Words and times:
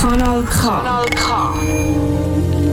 Kanal 0.00 0.42
K. 0.44 0.82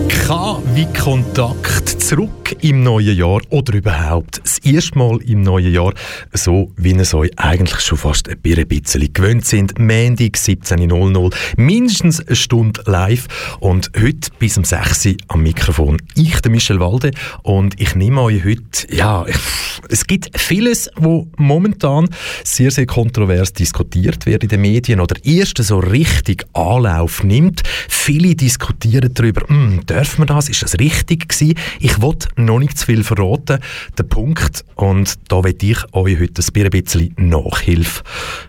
K 0.08 0.62
wie 0.74 0.88
Kontakt 0.94 2.02
zurück 2.02 2.47
im 2.62 2.84
neuen 2.84 3.16
Jahr 3.16 3.42
oder 3.50 3.74
überhaupt 3.74 4.42
das 4.44 4.58
erste 4.60 4.98
Mal 4.98 5.22
im 5.24 5.42
neuen 5.42 5.72
Jahr, 5.72 5.94
so 6.34 6.72
wie 6.76 6.92
ihr 6.92 7.00
es 7.00 7.14
euch 7.14 7.32
eigentlich 7.38 7.80
schon 7.82 7.98
fast 7.98 8.30
ein 8.30 8.40
bisschen 8.40 9.14
gewöhnt 9.14 9.46
sind. 9.46 9.78
Montag 9.80 10.36
17.00, 10.36 11.34
mindestens 11.58 12.26
eine 12.26 12.36
Stunde 12.36 12.82
live 12.86 13.28
und 13.60 13.92
heute 14.00 14.32
bis 14.40 14.58
um 14.58 14.64
6 14.64 15.06
Uhr 15.06 15.16
am 15.28 15.44
Mikrofon. 15.44 15.98
Ich, 16.16 16.42
der 16.42 16.52
Michel 16.52 16.80
Walde 16.80 17.12
und 17.44 17.80
ich 17.80 17.96
nehme 17.96 18.22
euch 18.22 18.44
heute, 18.44 18.96
ja, 18.96 19.26
es 19.90 20.08
gibt 20.08 20.38
vieles, 20.40 20.90
wo 20.96 21.28
momentan 21.38 22.10
sehr, 22.44 22.72
sehr 22.72 22.86
kontrovers 22.86 23.54
diskutiert 23.54 24.26
wird 24.26 24.44
in 24.44 24.50
den 24.50 24.62
Medien 24.62 25.00
oder 25.00 25.16
erst 25.24 25.58
so 25.58 25.80
richtig 25.80 26.46
Anlauf 26.54 27.24
nimmt. 27.24 27.64
Viele 27.88 28.36
diskutieren 28.36 29.14
darüber, 29.14 29.48
hm, 29.48 29.86
dürfen 29.86 30.20
wir 30.20 30.26
das? 30.26 30.50
Ist 30.50 30.64
das 30.64 30.80
richtig 30.80 31.30
gewesen? 31.30 31.56
Ich 31.80 32.02
wollte 32.02 32.30
noch 32.48 32.60
nicht 32.60 32.78
zu 32.78 32.86
viel 32.86 33.04
verraten. 33.04 33.60
Der 33.98 34.04
Punkt, 34.04 34.66
und 34.76 35.14
da 35.28 35.44
will 35.44 35.56
ich 35.62 35.78
euch 35.94 36.20
heute 36.20 36.42
ein 36.42 36.70
bisschen 36.70 37.14
Nachhilfe, 37.18 38.04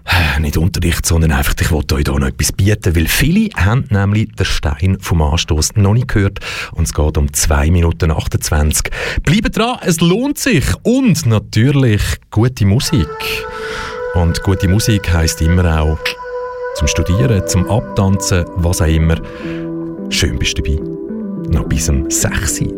äh, 0.05 0.41
nicht 0.41 0.57
Unterricht, 0.57 1.05
sondern 1.05 1.33
einfach, 1.33 1.55
ich 1.61 1.71
wollte 1.71 1.97
euch 1.97 2.05
da 2.05 2.13
noch 2.13 2.27
etwas 2.27 2.53
bieten, 2.53 2.97
weil 2.97 3.07
viele 3.07 3.51
haben 3.57 3.85
nämlich 3.91 4.33
den 4.33 4.47
Stein 4.47 4.97
vom 5.01 5.21
Anstoß 5.21 5.77
noch 5.77 5.95
nicht 5.95 6.09
gehört 6.09 6.41
und 6.73 6.87
es 6.87 6.95
geht 6.95 7.19
um 7.19 7.33
2 7.33 7.71
Minuten 7.71 8.11
28. 8.11 8.91
Bleibt 9.23 9.57
dran, 9.57 9.79
es 9.83 10.01
lohnt 10.01 10.39
sich 10.39 10.65
und 10.83 11.27
natürlich 11.27 12.03
gute 12.31 12.65
Musik. 12.65 13.09
Und 14.15 14.43
gute 14.43 14.69
Musik 14.69 15.13
heisst 15.13 15.43
immer 15.43 15.81
auch 15.81 15.99
zum 16.77 16.87
Studieren, 16.87 17.47
zum 17.47 17.69
Abtanzen, 17.69 18.45
was 18.57 18.81
auch 18.81 18.87
immer. 18.87 19.17
Schön 20.11 20.39
bist 20.39 20.57
du 20.59 20.63
dabei. 20.63 20.81
Noch 21.51 21.69
bis 21.69 21.87
zum 21.87 22.11
6 22.11 22.63
Uhr. 22.63 22.78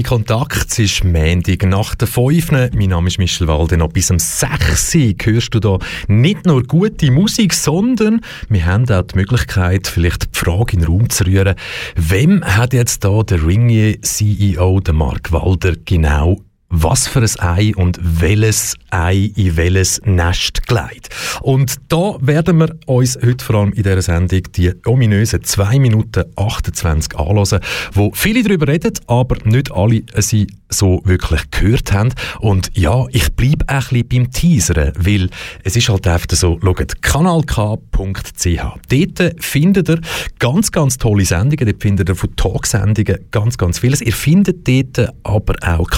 Wie 0.00 0.04
Kontakt. 0.04 0.66
Es 0.70 0.78
ist 0.78 1.04
Montag 1.04 1.62
nach 1.66 1.94
der 1.94 2.08
5. 2.08 2.52
Mein 2.52 2.88
Name 2.88 3.08
ist 3.08 3.18
Michel 3.18 3.46
Walde. 3.48 3.76
Noch 3.76 3.92
bis 3.92 4.10
um 4.10 4.18
6 4.18 4.94
Uhr 4.94 5.14
hörst 5.22 5.54
du 5.54 5.60
da 5.60 5.78
nicht 6.08 6.46
nur 6.46 6.62
gute 6.62 7.10
Musik, 7.10 7.52
sondern 7.52 8.22
wir 8.48 8.64
haben 8.64 8.90
auch 8.90 9.02
die 9.02 9.18
Möglichkeit, 9.18 9.86
vielleicht 9.88 10.34
die 10.34 10.38
Frage 10.38 10.72
in 10.72 10.78
den 10.78 10.88
Raum 10.88 11.10
zu 11.10 11.26
rühren. 11.26 11.54
Wem 11.96 12.42
hat 12.42 12.72
jetzt 12.72 13.04
da 13.04 13.22
der 13.22 13.46
Ringier 13.46 14.00
CEO, 14.00 14.80
der 14.80 14.94
Mark 14.94 15.32
Walder, 15.32 15.74
genau 15.84 16.40
was 16.70 17.08
für 17.08 17.20
ein 17.20 17.40
Ei 17.40 17.72
und 17.76 17.98
welches 18.00 18.76
Ei 18.90 19.32
in 19.36 19.56
welches 19.56 20.00
Nest 20.04 20.66
gelegt. 20.66 21.08
Und 21.42 21.76
da 21.88 22.16
werden 22.20 22.58
wir 22.58 22.74
uns 22.86 23.18
heute 23.22 23.44
vor 23.44 23.56
allem 23.56 23.72
in 23.72 23.82
dieser 23.82 24.02
Sendung 24.02 24.42
die 24.54 24.72
ominösen 24.86 25.42
2 25.42 25.78
Minuten 25.80 26.24
28 26.36 27.18
anhören, 27.18 27.60
wo 27.92 28.12
viele 28.14 28.42
darüber 28.42 28.68
reden, 28.68 28.92
aber 29.08 29.36
nicht 29.44 29.72
alle 29.72 30.02
sie 30.18 30.46
so 30.70 31.02
wirklich 31.04 31.50
gehört 31.50 31.92
haben. 31.92 32.14
Und 32.38 32.70
ja, 32.74 33.04
ich 33.10 33.32
bleibe 33.34 33.68
ein 33.68 33.80
bisschen 33.80 34.08
beim 34.08 34.30
Teasern, 34.30 34.92
weil 34.96 35.28
es 35.64 35.76
ist 35.76 35.88
halt 35.88 36.06
einfach 36.06 36.28
so, 36.30 36.58
schaut 36.62 37.02
kanalk.ch. 37.02 38.46
Dort 38.88 39.42
findet 39.42 39.88
ihr 39.88 40.00
ganz, 40.38 40.70
ganz 40.70 40.98
tolle 40.98 41.24
Sendungen, 41.24 41.66
dort 41.66 41.82
findet 41.82 42.08
ihr 42.08 42.14
von 42.14 42.34
Talksendungen 42.36 43.18
ganz, 43.30 43.58
ganz 43.58 43.80
vieles. 43.80 44.00
Ihr 44.00 44.12
findet 44.12 44.66
dort 44.66 45.12
aber 45.24 45.54
auch 45.62 45.90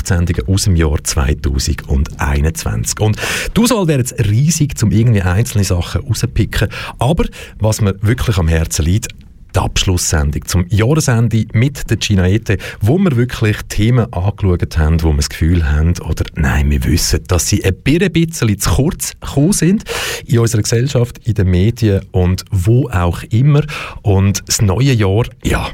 KW-Kontaktsendungen 0.00 0.48
aus 0.48 0.64
dem 0.64 0.76
Jahr 0.76 1.02
2021. 1.02 3.00
Und 3.00 3.16
die 3.56 3.60
Auswahl 3.60 3.86
wäre 3.86 4.00
jetzt 4.00 4.18
riesig, 4.18 4.74
um 4.82 4.90
irgendwie 4.90 5.22
einzelne 5.22 5.64
Sachen 5.64 6.02
rauszupicken. 6.02 6.68
Aber 6.98 7.24
was 7.58 7.80
mir 7.80 7.94
wirklich 8.02 8.38
am 8.38 8.48
Herzen 8.48 8.84
liegt, 8.84 9.08
die 9.54 9.58
Abschlusssendung 9.58 10.44
zum 10.46 10.66
Jahresende 10.68 11.44
mit 11.52 11.90
der 11.90 11.96
Ginaete, 11.96 12.56
wo 12.80 12.98
wir 12.98 13.16
wirklich 13.16 13.56
Themen 13.68 14.12
angeschaut 14.12 14.78
haben, 14.78 15.02
wo 15.02 15.08
wir 15.08 15.16
das 15.16 15.28
Gefühl 15.28 15.68
haben, 15.68 15.94
oder 16.08 16.24
nein, 16.36 16.70
wir 16.70 16.84
wissen, 16.84 17.24
dass 17.26 17.48
sie 17.48 17.64
ein 17.64 17.74
bisschen 17.82 18.60
zu 18.60 18.70
kurz 18.70 19.14
gekommen 19.18 19.52
sind 19.52 19.82
in 20.24 20.38
unserer 20.38 20.62
Gesellschaft, 20.62 21.18
in 21.26 21.34
den 21.34 21.50
Medien 21.50 22.02
und 22.12 22.44
wo 22.52 22.88
auch 22.90 23.24
immer. 23.24 23.64
Und 24.02 24.44
das 24.46 24.62
neue 24.62 24.92
Jahr, 24.92 25.24
ja, 25.42 25.68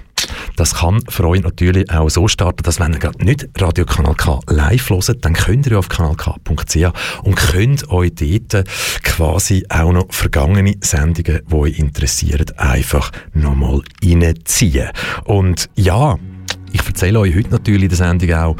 das 0.57 0.75
kann 0.75 1.01
für 1.09 1.29
euch 1.29 1.43
natürlich 1.43 1.91
auch 1.91 2.09
so 2.09 2.29
starten, 2.29 2.63
dass 2.63 2.81
wenn 2.81 2.95
ihr 2.95 2.99
gerade 2.99 3.25
nicht 3.25 3.49
Radio 3.59 3.85
Kanal 3.85 4.15
K 4.15 4.41
live 4.49 4.91
hört, 4.91 5.25
dann 5.25 5.35
könnt 5.35 5.67
ihr 5.67 5.79
auf 5.79 5.89
kanalk.ch 5.89 6.87
und 7.23 7.37
könnt 7.37 7.91
euch 7.91 8.13
dort 8.15 8.65
quasi 9.03 9.65
auch 9.69 9.93
noch 9.93 10.07
vergangene 10.11 10.75
Sendungen, 10.81 11.43
die 11.47 11.55
euch 11.55 11.79
interessieren, 11.79 12.47
einfach 12.57 13.13
nochmal 13.35 13.83
reinziehen. 14.03 14.91
Und 15.25 15.69
ja, 15.77 16.19
ich 16.73 16.87
erzähle 16.87 17.21
euch 17.21 17.35
heute 17.35 17.51
natürlich 17.51 17.85
in 17.85 17.89
der 17.89 17.99
Sendung 17.99 18.33
auch, 18.33 18.57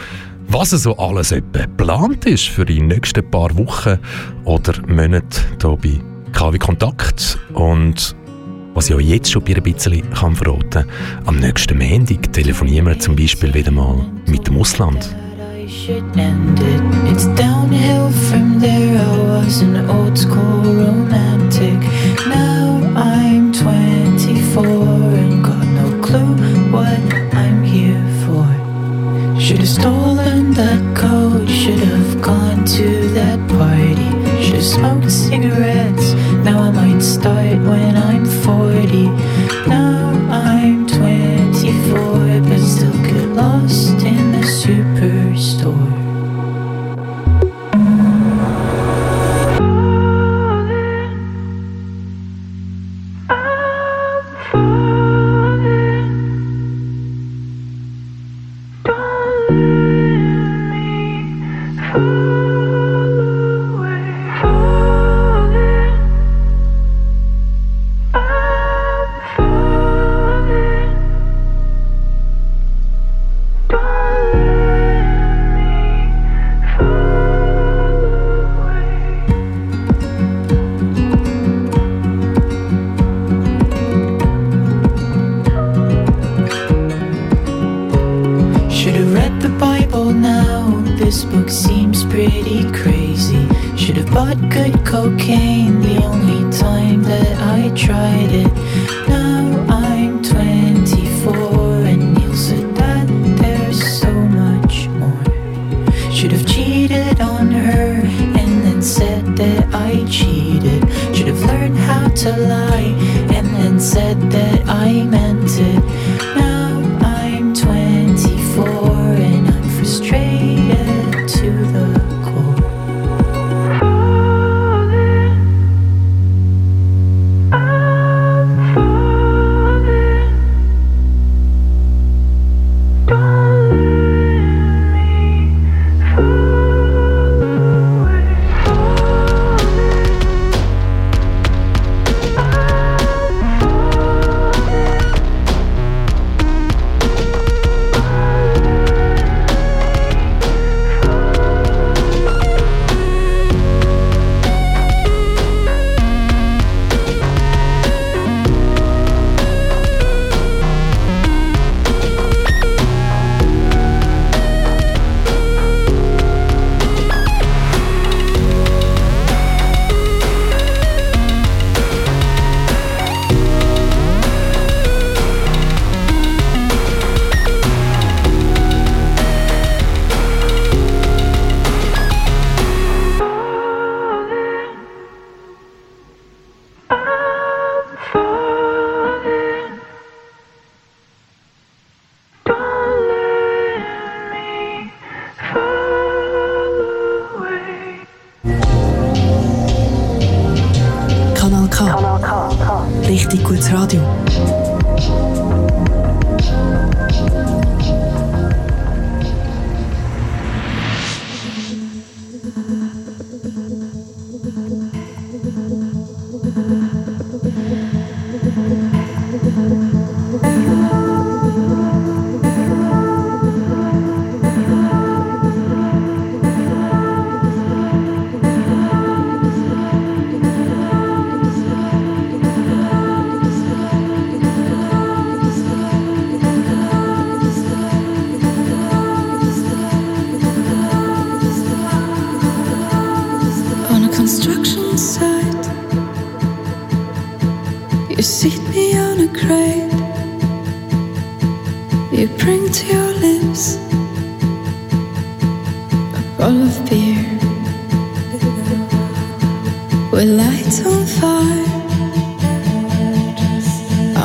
was 0.49 0.71
so 0.71 0.97
alles 0.97 1.31
geplant 1.31 2.27
ist 2.27 2.49
für 2.49 2.65
die 2.65 2.81
nächsten 2.81 3.29
paar 3.31 3.57
Wochen 3.57 3.99
oder 4.45 4.75
Monate 4.87 5.41
hier 5.61 5.77
bei 5.77 6.01
KW 6.33 6.59
Kontakt 6.59 7.39
und 7.55 8.15
was 8.77 8.91
ich 8.91 8.95
euch 8.95 9.07
jetzt 9.07 9.33
schon 9.33 9.43
ein 9.47 9.63
bisschen 9.63 10.05
verraten 10.13 10.71
kann. 10.71 10.85
Am 11.25 11.37
nächsten 11.37 11.79
Montag 11.79 12.31
telefonieren 12.33 12.87
wir 12.87 12.99
zum 12.99 13.17
Beispiel 13.17 13.53
wieder 13.55 13.71
mal 13.73 13.97
mit 14.27 14.47
dem 14.47 14.59
Ausland. 14.59 15.17
It's 17.09 17.27
downhill 17.37 18.11
from 18.29 18.61
there. 18.61 18.99
I 18.99 19.45
was 19.47 19.63
an 19.63 19.89
old 19.89 20.19
school 20.19 20.63
romantic. 20.63 21.79
Now 22.29 22.81
I'm 22.95 23.53
24 23.53 24.67
and 24.67 25.45
got 25.45 25.65
no 25.65 26.01
clue 26.03 26.35
what 26.71 27.01
I'm 27.35 27.63
here 27.63 28.03
for. 28.27 28.47
Should 29.41 29.59
have 29.59 29.69
stolen 29.69 30.53
that 30.55 30.83
coat, 30.97 31.49
should 31.49 31.79
have 31.79 32.21
gone 32.21 32.65
to 32.65 33.09
that 33.15 33.39
party. 33.49 34.43
Should 34.43 34.57
have 34.57 34.65
smoked 34.65 35.11
cigarettes. 35.11 36.15
Now 36.45 36.63
I 36.63 36.71
might 36.71 37.03
start 37.03 37.59
when 37.63 37.86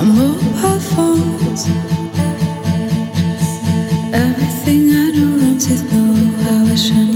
I 0.01 0.03
don't 0.03 0.15
by 0.53 0.79
phones. 0.79 1.67
Everything 4.11 4.89
I 4.89 5.11
do 5.11 5.27
wrong 5.93 6.33
how 6.41 6.71
I 6.71 6.75
should. 6.75 7.10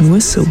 Das 0.00 0.08
muss 0.08 0.32
so. 0.32 0.46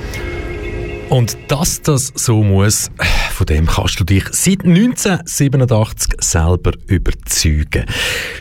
Und 1.10 1.36
dass 1.48 1.82
das 1.82 2.14
so 2.14 2.44
muss, 2.44 2.92
von 3.32 3.48
dem 3.48 3.66
kannst 3.66 4.00
du 4.00 4.04
dich 4.04 4.24
seit 4.30 4.64
1987 4.64 6.14
selber 6.20 6.74
überzeugen. 6.86 7.88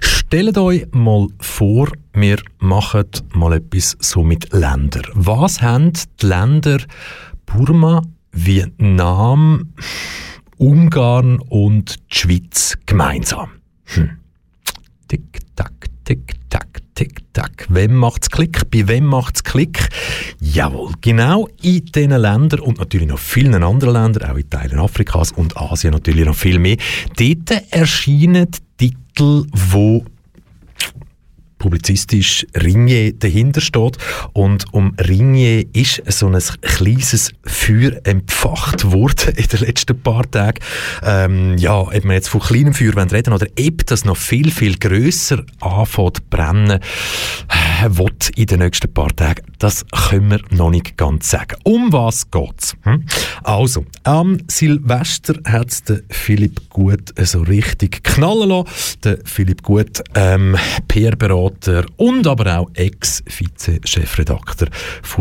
Stellt 0.03 0.59
euch 0.59 0.87
mal 0.93 1.29
vor, 1.41 1.89
wir 2.13 2.37
machen 2.59 3.07
mal 3.33 3.55
etwas 3.55 3.97
so 4.01 4.23
mit 4.23 4.53
Ländern. 4.53 5.05
Was 5.15 5.63
haben 5.63 5.95
die 6.21 6.27
Länder 6.27 6.77
Burma, 7.47 8.03
Vietnam, 8.33 9.73
Ungarn 10.59 11.39
und 11.39 11.97
die 12.13 12.19
Schweiz 12.19 12.77
gemeinsam? 12.85 13.49
Hm. 13.85 14.11
Tick, 15.09 15.41
tack, 15.57 15.87
tick, 16.05 16.38
tack. 17.39 17.67
Wem 17.69 17.95
macht's 17.95 18.31
Klick? 18.31 18.69
Bei 18.71 18.89
wem 18.89 19.07
macht's 19.07 19.45
Klick? 19.45 19.89
Jawohl, 20.41 20.93
genau 21.01 21.49
in 21.63 21.85
diesen 21.85 22.11
Ländern 22.11 22.61
und 22.61 22.79
natürlich 22.79 23.07
noch 23.07 23.19
vielen 23.19 23.63
anderen 23.63 23.95
Ländern, 23.95 24.31
auch 24.31 24.37
in 24.37 24.51
Teilen 24.51 24.81
Afrikas 24.81 25.31
und 25.33 25.57
Asien 25.57 25.93
natürlich 25.93 26.27
noch 26.27 26.35
viel 26.35 26.59
mehr. 26.59 26.77
Dort 27.17 27.63
erscheinen 27.71 28.49
Titel, 28.77 29.47
wo 29.53 30.05
publizistisch 31.59 32.47
Ringier 32.55 33.13
dahinter 33.13 33.61
steht. 33.61 33.99
Und 34.33 34.65
um 34.73 34.95
Ringier 34.99 35.65
ist 35.75 36.03
so 36.07 36.29
ein 36.29 36.39
kleines 36.63 37.33
Feuer 37.45 37.93
entfacht 38.05 38.91
worden 38.91 39.35
in 39.37 39.47
den 39.47 39.61
letzten 39.61 40.01
paar 40.01 40.31
Tagen. 40.31 40.61
Ähm, 41.03 41.59
ja, 41.59 41.81
ob 41.81 41.93
wir 41.93 42.13
jetzt 42.13 42.29
von 42.29 42.41
kleinem 42.41 42.75
Feuer 42.75 42.97
reden 43.11 43.33
oder 43.33 43.47
ob 43.47 43.87
das 43.87 44.05
noch 44.05 44.17
viel, 44.17 44.51
viel 44.51 44.79
grösser 44.79 45.45
anfängt 45.61 46.17
zu 46.17 46.23
brennen, 46.31 46.81
äh, 46.81 47.89
wird 47.89 48.31
in 48.37 48.47
den 48.47 48.61
nächsten 48.61 48.93
paar 48.93 49.15
Tagen, 49.15 49.43
das 49.59 49.85
können 50.09 50.31
wir 50.31 50.41
noch 50.51 50.71
nicht 50.71 50.97
ganz 50.97 51.31
sagen. 51.31 51.57
Um 51.65 51.93
was 51.93 52.31
geht's? 52.31 52.77
Hm? 52.83 53.05
Also, 53.43 53.85
am 54.05 54.39
Silvester 54.49 55.35
hat 55.45 55.71
es 55.71 55.83
Philipp 56.11 56.69
Gut 56.71 57.13
so 57.17 57.43
richtig 57.43 58.05
knallen 58.05 58.49
lassen. 58.49 59.01
Der 59.05 59.19
Philipp 59.25 59.63
Gut, 59.63 60.03
ähm, 60.15 60.57
PR-Berater 60.87 61.48
Berater 61.49 61.87
und 61.97 62.27
aber 62.27 62.59
auch 62.59 62.71
Ex-Vize-Chefredakteur 62.75 64.69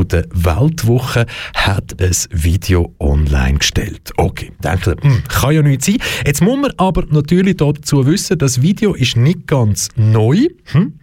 der 0.05 0.25
Weltwoche, 0.31 1.25
hat 1.53 2.01
ein 2.01 2.15
Video 2.31 2.93
online 2.99 3.59
gestellt. 3.59 4.11
Okay, 4.17 4.51
denke, 4.63 4.95
hm, 5.01 5.23
kann 5.27 5.53
ja 5.55 5.61
nicht 5.61 5.83
sein. 5.83 5.97
Jetzt 6.25 6.41
muss 6.41 6.57
man 6.59 6.71
aber 6.77 7.05
natürlich 7.09 7.57
dazu 7.57 8.05
wissen, 8.05 8.37
das 8.37 8.61
Video 8.61 8.93
ist 8.93 9.17
nicht 9.17 9.47
ganz 9.47 9.89
neu. 9.95 10.47
Hm? 10.65 10.99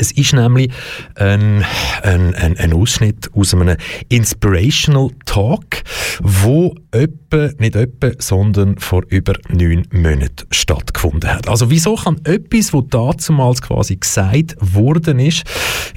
Es 0.00 0.12
ist 0.12 0.32
nämlich 0.32 0.72
ein, 1.16 1.62
ein, 2.02 2.34
ein, 2.34 2.56
ein, 2.56 2.72
Ausschnitt 2.72 3.30
aus 3.34 3.52
einem 3.52 3.76
Inspirational 4.08 5.10
Talk, 5.26 5.82
wo 6.20 6.74
etwa, 6.90 7.50
nicht 7.58 7.76
etwa, 7.76 8.10
sondern 8.18 8.78
vor 8.78 9.02
über 9.08 9.34
neun 9.50 9.86
Monaten 9.92 10.46
stattgefunden 10.50 11.30
hat. 11.30 11.48
Also 11.48 11.70
wieso 11.70 11.96
kann 11.96 12.18
etwas, 12.24 12.72
was 12.72 12.84
damals 13.28 13.60
quasi 13.60 13.96
gesagt 13.96 14.56
worden 14.60 15.18
ist, 15.18 15.44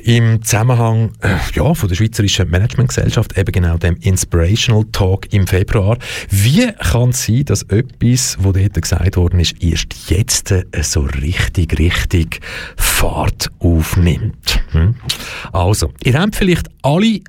im 0.04 0.44
Zusammenhang 0.44 1.12
äh, 1.22 1.38
ja, 1.54 1.74
von 1.74 1.88
der 1.88 1.96
Schweizerischen 1.96 2.50
Managementgesellschaft, 2.50 3.38
eben 3.38 3.54
genau 3.54 3.78
dem 3.78 3.96
Inspirational 4.02 4.84
Talk 4.92 5.32
im 5.32 5.48
Februar, 5.48 5.98
wie 6.30 6.74
kann 6.74 7.12
es 7.12 7.26
sein, 7.26 7.46
dass 7.46 7.64
etwas, 7.64 8.38
was 8.42 8.54
dort 8.54 8.82
gesagt 8.82 9.16
worden 9.16 9.40
ist, 9.40 9.64
erst 9.64 10.10
jetzt 10.10 10.52
äh, 10.52 10.66
so 10.82 11.08
richtig, 11.22 11.80
richtig 11.80 12.42
Fahrt 12.76 13.50
auf 13.60 13.93
aufnimmt. 13.94 14.64
Hm? 14.72 14.96
Also, 15.52 15.92
ihr 16.04 16.20
habt 16.20 16.36
vielleicht 16.36 16.68
alle 16.82 17.20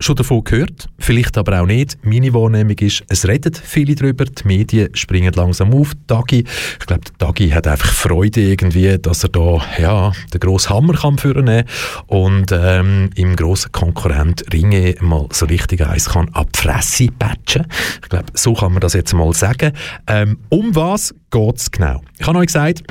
schon 0.00 0.14
davon 0.14 0.44
gehört, 0.44 0.88
vielleicht 1.00 1.36
aber 1.36 1.60
auch 1.60 1.66
nicht. 1.66 1.98
Meine 2.02 2.32
Wahrnehmung 2.32 2.78
ist, 2.78 3.02
es 3.08 3.26
redet 3.26 3.58
viele 3.58 3.96
darüber, 3.96 4.26
die 4.26 4.46
Medien 4.46 4.94
springen 4.94 5.32
langsam 5.34 5.74
auf. 5.74 5.92
Dagi, 6.06 6.44
ich 6.78 6.86
glaube, 6.86 7.02
Dagi 7.18 7.48
hat 7.50 7.66
einfach 7.66 7.90
Freude 7.90 8.40
irgendwie, 8.40 8.96
dass 8.96 9.24
er 9.24 9.30
da 9.30 9.60
ja, 9.76 10.12
den 10.32 10.38
grossen 10.38 10.70
Hammer 10.70 10.94
kann 10.94 11.18
führen 11.18 11.64
und 12.06 12.52
ähm, 12.52 13.10
im 13.16 13.34
grossen 13.34 13.72
Konkurrent 13.72 14.44
Ringe 14.52 14.94
mal 15.00 15.26
so 15.32 15.46
richtig 15.46 15.84
eins 15.84 16.10
kann 16.10 16.28
ab 16.28 16.50
Fresse 16.56 17.08
patchen. 17.18 17.66
Ich 18.00 18.08
glaube, 18.08 18.26
so 18.34 18.54
kann 18.54 18.72
man 18.72 18.80
das 18.80 18.92
jetzt 18.92 19.14
mal 19.14 19.32
sagen. 19.34 19.72
Ähm, 20.06 20.38
um 20.48 20.76
was 20.76 21.12
geht 21.32 21.56
es 21.56 21.70
genau? 21.72 22.02
Ich 22.20 22.26
habe 22.26 22.38
euch 22.38 22.46
gesagt, 22.46 22.84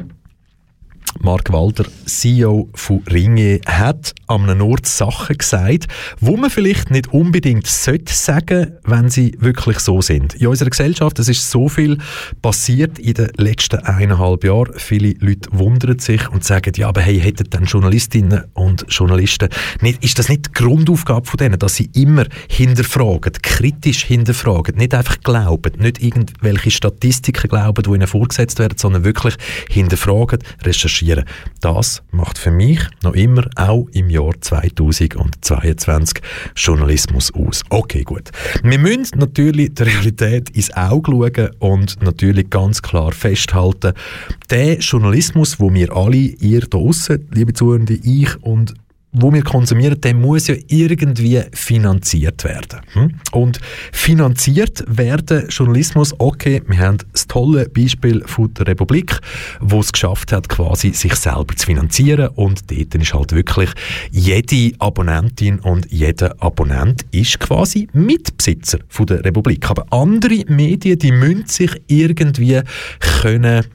Mark 1.21 1.51
Walder, 1.51 1.85
CEO 2.05 2.69
von 2.73 3.01
Ringe, 3.11 3.59
hat 3.65 4.13
an 4.27 4.49
einem 4.49 4.61
Ort 4.61 4.85
Sachen 4.85 5.37
gesagt, 5.37 5.87
wo 6.19 6.37
man 6.37 6.49
vielleicht 6.49 6.91
nicht 6.91 7.13
unbedingt 7.13 7.67
sollte 7.67 8.13
sagen, 8.13 8.73
wenn 8.83 9.09
sie 9.09 9.35
wirklich 9.39 9.79
so 9.79 10.01
sind. 10.01 10.35
In 10.35 10.47
unserer 10.47 10.69
Gesellschaft, 10.69 11.19
es 11.19 11.29
ist 11.29 11.49
so 11.49 11.69
viel 11.69 11.97
passiert 12.41 12.99
in 12.99 13.13
den 13.13 13.31
letzten 13.37 13.77
eineinhalb 13.79 14.43
Jahren. 14.43 14.73
Viele 14.75 15.13
Leute 15.19 15.49
wundern 15.51 15.99
sich 15.99 16.29
und 16.29 16.43
sagen, 16.43 16.73
ja, 16.75 16.89
aber 16.89 17.01
hey, 17.01 17.19
hätten 17.19 17.49
dann 17.49 17.65
Journalistinnen 17.65 18.43
und 18.53 18.85
Journalisten 18.89 19.49
nicht, 19.81 20.03
ist 20.03 20.19
das 20.19 20.29
nicht 20.29 20.47
die 20.47 20.51
Grundaufgabe 20.53 21.25
von 21.25 21.37
denen, 21.37 21.59
dass 21.59 21.75
sie 21.75 21.89
immer 21.93 22.25
hinterfragen, 22.49 23.33
kritisch 23.41 24.03
hinterfragen, 24.03 24.75
nicht 24.75 24.93
einfach 24.93 25.19
glauben, 25.21 25.73
nicht 25.79 26.01
irgendwelche 26.01 26.71
Statistiken 26.71 27.49
glauben, 27.49 27.83
die 27.83 27.89
ihnen 27.89 28.07
vorgesetzt 28.07 28.59
werden, 28.59 28.77
sondern 28.77 29.03
wirklich 29.03 29.35
hinterfragen, 29.69 30.39
recherchieren, 30.63 31.06
recherchieren. 31.07 31.25
Das 31.61 32.03
macht 32.11 32.37
für 32.37 32.51
mich 32.51 32.79
noch 33.03 33.13
immer, 33.13 33.47
auch 33.55 33.87
im 33.93 34.09
Jahr 34.09 34.33
2022, 34.39 36.21
Journalismus 36.55 37.33
aus. 37.33 37.63
Okay, 37.69 38.03
gut. 38.03 38.31
Wir 38.63 38.79
müssen 38.79 39.19
natürlich 39.19 39.73
der 39.73 39.87
Realität 39.87 40.49
ins 40.51 40.75
Auge 40.75 41.11
schauen 41.11 41.49
und 41.59 42.01
natürlich 42.03 42.49
ganz 42.49 42.81
klar 42.81 43.11
festhalten, 43.11 43.93
der 44.49 44.77
Journalismus, 44.79 45.59
wo 45.59 45.73
wir 45.73 45.95
alle, 45.95 46.15
ihr 46.17 46.61
da 46.61 46.77
draussen, 46.77 47.27
liebe 47.31 47.53
Zuhörende, 47.53 47.93
ich 47.93 48.41
und 48.43 48.73
wo 49.21 49.33
wir 49.33 49.43
konsumieren, 49.43 49.99
der 50.01 50.13
muss 50.13 50.47
ja 50.47 50.55
irgendwie 50.67 51.41
finanziert 51.53 52.43
werden. 52.43 52.81
Hm? 52.93 53.13
Und 53.31 53.59
finanziert 53.91 54.83
werden 54.87 55.47
Journalismus, 55.49 56.13
okay, 56.19 56.61
wir 56.67 56.79
haben 56.79 56.97
das 57.11 57.27
tolle 57.27 57.69
Beispiel 57.69 58.23
von 58.25 58.53
der 58.53 58.67
Republik, 58.67 59.19
wo 59.59 59.79
es 59.79 59.91
geschafft 59.91 60.31
hat, 60.31 60.49
quasi 60.49 60.91
sich 60.93 61.15
selber 61.15 61.55
zu 61.55 61.65
finanzieren 61.65 62.29
und 62.35 62.71
dort 62.71 62.95
ist 62.95 63.13
halt 63.13 63.33
wirklich 63.33 63.69
jede 64.11 64.75
Abonnentin 64.79 65.59
und 65.59 65.91
jeder 65.91 66.35
Abonnent 66.41 67.05
ist 67.11 67.39
quasi 67.39 67.87
Mitbesitzer 67.93 68.79
von 68.87 69.05
der 69.05 69.23
Republik. 69.23 69.69
Aber 69.69 69.85
andere 69.91 70.43
Medien, 70.47 70.99
die 70.99 71.11
müssen 71.11 71.47
sich 71.47 71.71
irgendwie 71.87 72.61
können 73.21 73.65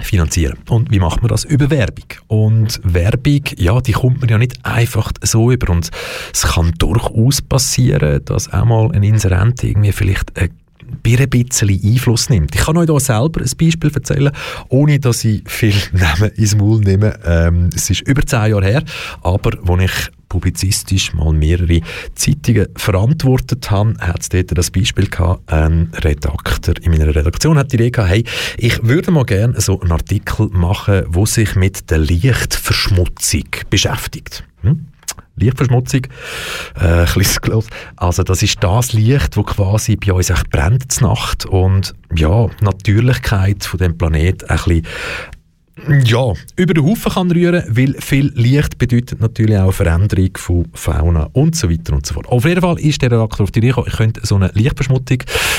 finanzieren. 0.00 0.58
Und 0.68 0.90
wie 0.90 0.98
macht 0.98 1.22
man 1.22 1.28
das? 1.28 1.44
Über 1.44 1.70
Werbung. 1.70 2.06
Und 2.28 2.80
Werbung, 2.82 3.42
ja, 3.56 3.80
die 3.80 3.92
kommt 3.92 4.20
man 4.20 4.28
ja 4.28 4.38
nicht 4.38 4.64
einfach 4.64 5.12
so 5.22 5.50
über. 5.50 5.70
Und 5.72 5.90
es 6.32 6.42
kann 6.42 6.72
durchaus 6.78 7.42
passieren, 7.42 8.24
dass 8.24 8.52
auch 8.52 8.64
mal 8.64 8.90
ein 8.92 9.02
Inserent 9.02 9.62
irgendwie 9.62 9.92
vielleicht 9.92 10.32
ein 10.92 11.18
ein 11.18 11.30
bisschen 11.30 11.80
Einfluss 11.84 12.30
nimmt. 12.30 12.54
Ich 12.54 12.62
kann 12.62 12.76
euch 12.76 12.86
hier 12.88 13.00
selber 13.00 13.40
ein 13.40 13.50
Beispiel 13.58 13.90
erzählen, 13.94 14.32
ohne 14.68 14.98
dass 15.00 15.24
ich 15.24 15.42
viel 15.46 15.74
Namen 15.92 16.30
ins 16.36 16.56
Maul 16.56 16.80
nehme. 16.80 17.18
Ähm, 17.24 17.70
es 17.74 17.90
ist 17.90 18.02
über 18.02 18.24
zehn 18.24 18.50
Jahre 18.50 18.64
her, 18.64 18.82
aber 19.22 19.52
als 19.68 19.82
ich 19.82 20.10
publizistisch 20.32 21.12
mal 21.12 21.34
mehrere 21.34 21.80
Zeitungen 22.14 22.66
verantwortet 22.76 23.70
habe, 23.70 23.94
hat 24.00 24.22
es 24.22 24.30
dort 24.30 24.56
das 24.56 24.70
Beispiel 24.70 25.06
gehabt, 25.08 25.52
ein 25.52 25.90
Redakteur 25.92 26.74
in 26.80 26.92
meiner 26.92 27.14
Redaktion 27.14 27.58
hat 27.58 27.70
die 27.70 27.76
Idee 27.76 27.90
gehabt, 27.90 28.10
hey, 28.10 28.24
ich 28.56 28.82
würde 28.82 29.10
mal 29.10 29.24
gerne 29.24 29.60
so 29.60 29.78
einen 29.80 29.92
Artikel 29.92 30.48
machen, 30.50 31.02
wo 31.08 31.26
sich 31.26 31.54
mit 31.54 31.90
der 31.90 31.98
Lichtverschmutzung 31.98 33.44
beschäftigt. 33.68 34.44
Hm? 34.62 34.86
Lichtverschmutzung, 35.36 36.02
äh, 36.80 37.06
Also 37.96 38.22
das 38.22 38.42
ist 38.42 38.62
das 38.62 38.92
Licht, 38.92 39.36
das 39.36 39.44
quasi 39.44 39.96
bei 39.96 40.12
uns 40.12 40.30
echt 40.30 40.50
brennt 40.50 41.00
Nacht. 41.00 41.46
Und 41.46 41.94
ja, 42.14 42.46
die 42.46 42.64
Natürlichkeit 42.64 43.64
von 43.64 43.78
dem 43.78 43.96
Planet 43.96 44.48
ein 44.48 44.56
bisschen 44.56 44.86
ja, 46.04 46.34
über 46.56 46.74
den 46.74 46.84
Haufen 46.84 47.12
kann 47.12 47.30
rühren, 47.30 47.64
weil 47.68 47.94
viel 47.98 48.30
Licht 48.34 48.76
bedeutet 48.76 49.20
natürlich 49.20 49.56
auch 49.56 49.72
Veränderung 49.72 50.30
von 50.36 50.68
Fauna 50.74 51.30
und 51.32 51.56
so 51.56 51.70
weiter 51.70 51.94
und 51.94 52.04
so 52.04 52.12
fort. 52.12 52.28
Auf 52.28 52.44
jeden 52.44 52.60
Fall 52.60 52.78
ist 52.78 53.00
der 53.00 53.10
Redakteur 53.10 53.44
auf 53.44 53.50
die 53.50 53.60
Idee 53.60 53.72
ich 53.86 53.96
könnte 53.96 54.20
so 54.22 54.36
eine 54.36 54.50
Lichtverschmutzung, 54.52 55.18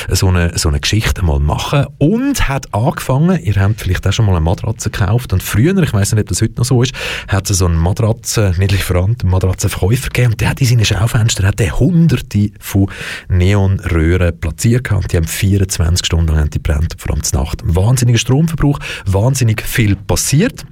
so 0.10 0.28
eine, 0.28 0.56
so 0.56 0.70
eine 0.70 0.80
Geschichte 0.80 1.26
mal 1.26 1.40
machen 1.40 1.88
und 1.98 2.48
hat 2.48 2.72
angefangen, 2.76 3.42
ihr 3.44 3.56
habt 3.56 3.82
vielleicht 3.82 4.08
auch 4.08 4.14
schon 4.14 4.28
mal 4.28 4.34
eine 4.34 4.42
Matratze 4.42 4.92
gekauft 4.92 5.34
und 5.34 5.42
früher, 5.42 5.76
ich 5.82 5.94
weiß 5.94 6.14
nicht, 6.14 6.22
ob 6.22 6.30
das 6.30 6.42
heute 6.44 6.54
noch 6.58 6.66
so 6.66 6.84
ist, 6.84 6.94
hat 7.28 7.50
es 7.50 7.58
so 7.58 7.66
einen 7.66 7.78
Matratze, 7.78 8.54
nicht 8.60 8.72
lieferant, 8.72 9.24
einen 9.24 9.32
Matratzenverkäufer 9.32 10.10
gegeben 10.10 10.34
und 10.34 10.42
der 10.42 10.50
hat 10.50 10.62
in 10.62 10.68
seinen 10.68 10.86
Schaufenstern 10.86 11.48
hat 11.48 11.60
der 11.60 11.80
hunderte 11.80 12.52
von 12.60 12.88
Neonröhren 13.30 14.40
platziert 14.40 14.84
gehabt. 14.84 15.12
Die 15.12 15.18
haben 15.18 15.28
24 15.28 16.06
Stunden 16.06 16.36
lang 16.36 16.52
die 16.52 16.60
brennt, 16.60 16.96
vor 17.00 17.12
allem 17.12 17.24
Nacht. 17.34 17.62
Wahnsinniger 17.64 18.20
Stromverbrauch, 18.20 18.80
wahnsinnig 19.06 19.64
viel 19.64 19.98
passiert. 20.08 20.66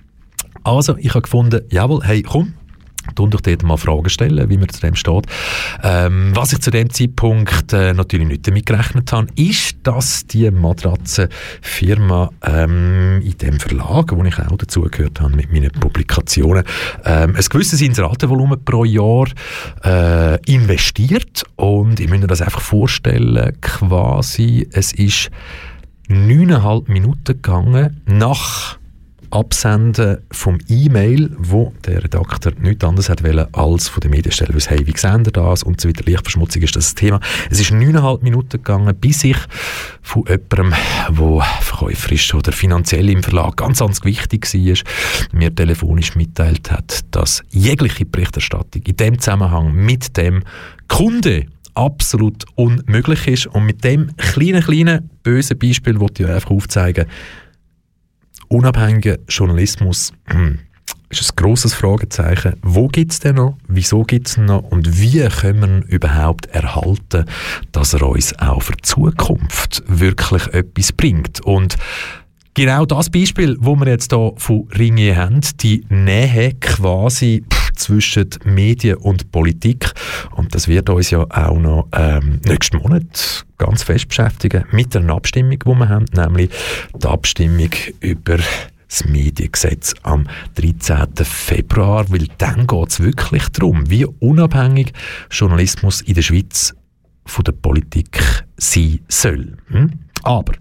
Also, 0.64 0.96
ich 0.98 1.10
habe 1.10 1.24
gefunden, 1.24 1.62
jawohl, 1.70 2.04
hey, 2.04 2.22
komm, 2.22 2.54
und 3.20 3.36
euch 3.36 3.42
dort 3.42 3.64
mal 3.64 3.78
Fragen 3.78 4.10
stellen, 4.10 4.50
wie 4.50 4.58
man 4.58 4.70
zu 4.70 4.80
dem 4.82 4.96
steht. 4.96 5.26
Ähm, 5.84 6.32
was 6.36 6.54
ich 6.54 6.60
zu 6.60 6.72
dem 6.72 6.90
Zeitpunkt 6.90 7.74
äh, 7.74 7.94
natürlich 7.94 8.28
nicht 8.28 8.48
damit 8.48 8.66
gerechnet 8.66 9.12
habe, 9.12 9.28
ist, 9.36 9.78
dass 9.84 10.26
die 10.28 10.50
Matratzenfirma 10.50 12.30
ähm, 12.44 13.22
in 13.24 13.38
dem 13.38 13.60
Verlag, 13.60 14.16
wo 14.16 14.24
ich 14.24 14.40
auch 14.40 14.58
dazugehört 14.58 15.20
habe 15.20 15.36
mit 15.36 15.52
meinen 15.52 15.72
Publikationen, 15.72 16.64
ähm, 17.04 17.36
ein 17.36 17.46
gewisses 17.50 17.82
Inseratenvolumen 17.82 18.64
pro 18.64 18.86
Jahr 18.86 19.28
äh, 19.84 20.40
investiert 20.52 21.44
und 21.56 22.00
ich 22.00 22.08
müsste 22.08 22.22
mir 22.22 22.28
das 22.28 22.42
einfach 22.42 22.62
vorstellen, 22.62 23.58
quasi, 23.62 24.68
es 24.72 24.94
ist 24.94 25.32
neuneinhalb 26.08 26.88
Minuten 26.90 27.34
gegangen 27.34 28.02
nach 28.06 28.78
Absenden 29.32 30.18
vom 30.32 30.58
E-Mail, 30.68 31.32
wo 31.38 31.74
der 31.86 32.04
Redakteur 32.04 32.54
nichts 32.60 32.84
anderes 32.84 33.10
hat 33.10 33.24
wollen, 33.24 33.48
als 33.54 33.88
von 33.88 34.02
der 34.02 34.10
Medienstelle 34.10 34.54
wissen, 34.54 34.70
hey, 34.70 34.86
wie 34.86 34.98
sehen 34.98 35.24
ihr 35.26 35.32
das 35.32 35.64
und 35.64 35.80
so 35.80 35.90
weiter. 35.90 36.04
Lichtverschmutzung 36.06 36.62
ist 36.62 36.76
das 36.76 36.96
Thema. 36.96 37.20
Es 37.50 37.60
ist 37.60 37.72
neuneinhalb 37.72 38.24
Minuten 38.24 38.58
gegangen, 38.58 38.96
bis 38.96 39.24
ich 39.24 39.38
von 40.02 40.24
jemandem, 40.28 40.74
der 41.10 41.42
verkäuferisch 41.62 42.34
oder 42.34 42.52
finanziell 42.52 43.10
im 43.10 43.24
Verlag 43.24 43.58
ganz, 43.58 43.80
ganz 43.80 44.04
wichtig 44.04 44.54
war, 44.54 44.78
mir 45.32 45.56
telefonisch 45.56 46.16
mitteilt 46.16 46.72
hat, 46.72 47.06
dass 47.12 47.44
jegliche 47.50 48.06
Berichterstattung 48.06 48.82
in 48.84 48.98
dem 48.98 49.20
Zusammenhang 49.20 49.74
mit 49.74 50.18
dem 50.18 50.44
Kunde 50.88 51.46
absolut 51.74 52.46
unmöglich 52.56 53.28
ist. 53.28 53.48
Und 53.48 53.66
mit 53.66 53.84
dem 53.84 54.16
kleinen, 54.18 54.64
kleinen, 54.64 55.10
bösen 55.24 55.58
Beispiel 55.58 56.00
wollte 56.00 56.24
ich 56.24 56.30
einfach 56.30 56.52
aufzeigen, 56.52 57.06
unabhängiger 58.52 59.18
Journalismus 59.28 60.14
hm, 60.26 60.60
ist 61.10 61.32
ein 61.32 61.36
grosses 61.36 61.74
Fragezeichen. 61.74 62.56
Wo 62.62 62.88
gibt 62.88 63.12
es 63.12 63.20
denn 63.20 63.36
noch? 63.36 63.58
Wieso 63.68 64.04
gibt 64.04 64.28
es 64.28 64.38
noch? 64.38 64.64
Und 64.64 65.00
wie 65.00 65.28
können 65.28 65.60
wir 65.62 65.68
ihn 65.68 65.82
überhaupt 65.84 66.48
erhalten, 66.48 67.26
dass 67.72 67.94
er 67.94 68.04
uns 68.04 68.38
auch 68.40 68.62
für 68.62 68.74
die 68.74 68.82
Zukunft 68.82 69.84
wirklich 69.88 70.48
etwas 70.54 70.92
bringt? 70.92 71.42
Und 71.42 71.76
genau 72.54 72.86
das 72.86 73.10
Beispiel, 73.10 73.58
wo 73.60 73.76
wir 73.76 73.88
jetzt 73.88 74.14
hier 74.14 74.34
von 74.38 74.68
Ringier 74.78 75.18
haben, 75.18 75.42
die 75.62 75.86
Nähe 75.90 76.54
quasi 76.60 77.44
zwischen 77.82 78.30
Medien 78.44 78.98
und 78.98 79.32
Politik. 79.32 79.92
Und 80.36 80.54
das 80.56 80.68
wird 80.68 80.90
uns 80.90 81.10
ja 81.10 81.26
auch 81.30 81.60
noch 81.60 81.88
ähm, 81.94 82.40
nächsten 82.46 82.78
Monat 82.78 83.46
ganz 83.58 83.84
fest 83.84 84.08
beschäftigen 84.08 84.66
mit 84.72 84.96
einer 84.96 85.14
Abstimmung, 85.14 85.60
die 85.60 85.66
wir 85.66 85.90
haben, 85.90 86.06
nämlich 86.14 86.50
die 86.96 87.08
Abstimmung 87.08 87.70
über 88.00 88.38
das 88.88 89.06
Mediengesetz 89.06 89.94
am 90.04 90.28
13. 90.56 91.16
Februar, 91.24 92.10
weil 92.10 92.28
dann 92.38 92.68
geht 92.68 92.90
es 92.90 93.00
wirklich 93.00 93.48
darum, 93.50 93.90
wie 93.90 94.06
unabhängig 94.06 94.92
Journalismus 95.30 96.02
in 96.02 96.16
der 96.16 96.22
Schweiz 96.22 96.76
von 97.26 97.44
der 97.44 97.54
Politik 97.54 98.22
sein 98.58 99.00
soll. 99.08 99.58
Hm? 99.68 99.92
Aber 100.24 100.54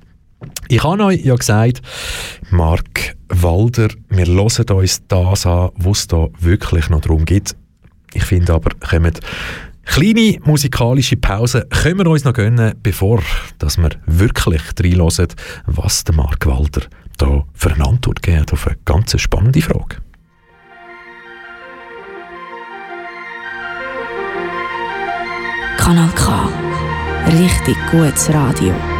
ich 0.68 0.82
habe 0.82 1.04
euch 1.04 1.24
ja 1.24 1.34
gesagt, 1.34 1.82
Mark 2.50 3.16
Walder, 3.28 3.88
wir 4.08 4.26
hören 4.26 4.70
uns 4.70 5.02
das 5.08 5.46
an, 5.46 5.70
was 5.76 5.98
es 6.00 6.06
da 6.08 6.28
wirklich 6.38 6.88
noch 6.88 7.00
darum 7.00 7.24
geht. 7.24 7.54
Ich 8.12 8.24
finde 8.24 8.54
aber, 8.54 8.70
kommen 8.80 9.14
kleine 9.84 10.38
musikalische 10.44 11.16
Pause 11.16 11.66
können 11.68 11.98
wir 11.98 12.06
uns 12.06 12.24
noch 12.24 12.32
gönnen, 12.32 12.74
bevor 12.82 13.22
dass 13.58 13.78
wir 13.78 13.90
wirklich 14.06 14.62
reinhören, 14.78 15.28
was 15.66 16.04
der 16.04 16.14
Mark 16.14 16.46
Walder 16.46 16.82
da 17.18 17.44
für 17.54 17.72
eine 17.72 17.86
Antwort 17.86 18.22
gibt 18.22 18.52
auf 18.52 18.66
eine 18.66 18.76
ganz 18.84 19.20
spannende 19.20 19.60
Frage. 19.60 19.96
Kanal 25.76 26.10
K. 26.14 26.48
Richtig 27.26 27.76
gutes 27.90 28.32
Radio. 28.32 28.99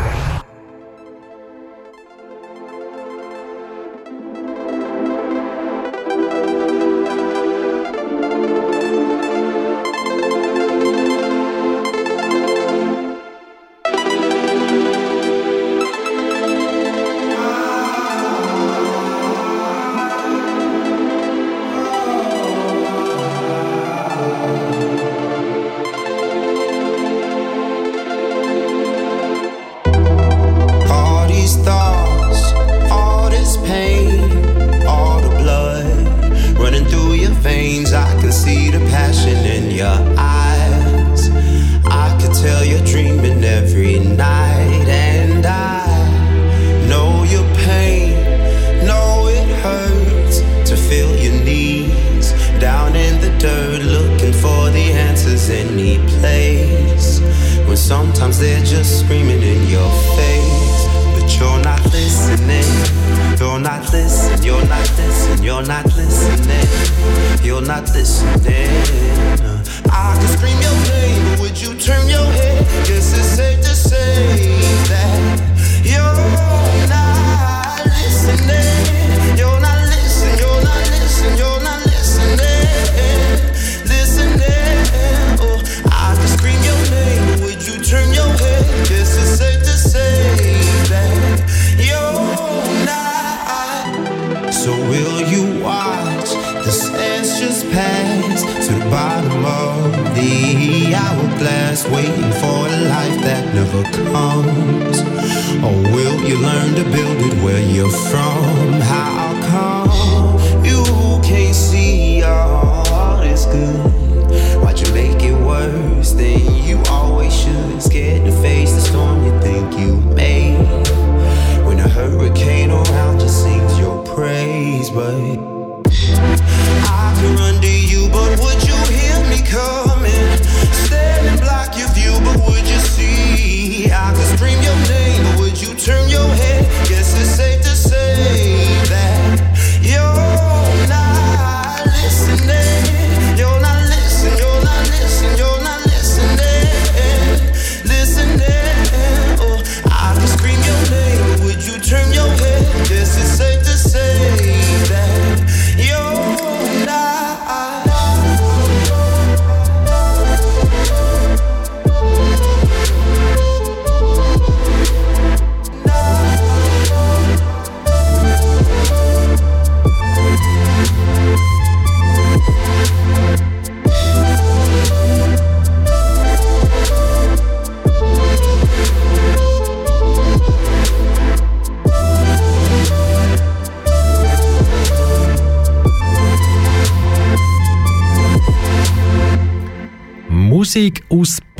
muziek 190.71 191.03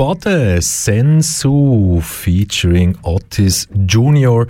Baden, 0.02 0.60
Sensu 0.62 2.02
featuring 2.02 2.98
Otis 3.04 3.68
Junior. 3.88 4.48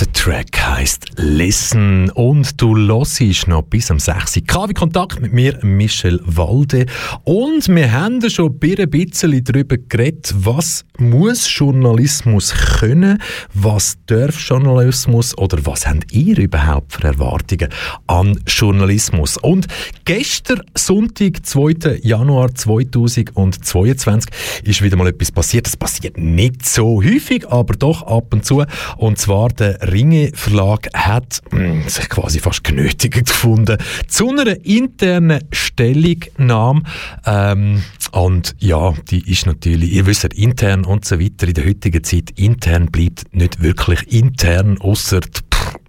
Der 0.00 0.10
Track 0.14 0.58
heißt 0.58 1.18
Listen 1.18 2.08
und 2.12 2.58
du 2.62 2.74
hörst 2.74 3.46
noch 3.46 3.60
bis 3.60 3.90
am 3.90 3.98
6. 3.98 4.40
KW 4.46 4.72
Kontakt 4.72 5.20
mit 5.20 5.34
mir, 5.34 5.58
Michel 5.60 6.18
Walde. 6.24 6.86
Und 7.24 7.68
wir 7.68 7.92
haben 7.92 8.26
schon 8.30 8.52
ein 8.52 8.58
bisschen 8.58 9.44
darüber 9.44 9.76
geredet, 9.76 10.32
was 10.34 10.86
muss 10.96 11.46
Journalismus 11.54 12.54
können, 12.78 13.20
was 13.52 13.98
darf 14.06 14.40
Journalismus 14.40 15.36
oder 15.36 15.58
was 15.66 15.86
habt 15.86 16.10
ihr 16.10 16.38
überhaupt 16.38 16.94
für 16.94 17.04
Erwartungen 17.04 17.68
an 18.06 18.40
Journalismus? 18.46 19.36
Und 19.36 19.66
gestern, 20.06 20.62
Sonntag, 20.74 21.44
2. 21.44 22.00
Januar 22.02 22.54
2022, 22.54 24.30
ist 24.64 24.85
wieder 24.86 24.96
mal 24.96 25.08
etwas 25.08 25.32
passiert. 25.32 25.66
Das 25.66 25.76
passiert 25.76 26.16
nicht 26.16 26.66
so 26.66 27.02
häufig, 27.02 27.48
aber 27.48 27.74
doch 27.74 28.02
ab 28.02 28.32
und 28.32 28.44
zu. 28.44 28.64
Und 28.96 29.18
zwar 29.18 29.48
der 29.48 29.92
Ringe 29.92 30.30
Verlag 30.34 30.88
hat 30.94 31.40
mh, 31.50 31.58
hm, 31.58 31.88
sich 31.88 32.08
quasi 32.08 32.40
fast 32.40 32.64
genötigt 32.64 33.26
gefunden 33.26 33.76
zu 34.08 34.30
einer 34.30 34.64
internen 34.64 35.40
Stellungnahme. 35.50 36.82
Ähm, 37.24 37.82
und 38.12 38.54
ja, 38.58 38.94
die 39.10 39.30
ist 39.30 39.46
natürlich, 39.46 39.92
ihr 39.92 40.06
wisst, 40.06 40.24
intern 40.24 40.84
und 40.84 41.04
so 41.04 41.20
weiter 41.20 41.46
in 41.48 41.54
der 41.54 41.66
heutigen 41.66 42.02
Zeit, 42.02 42.30
intern 42.36 42.86
bleibt 42.86 43.34
nicht 43.34 43.62
wirklich 43.62 44.10
intern, 44.12 44.78
außer 44.78 45.20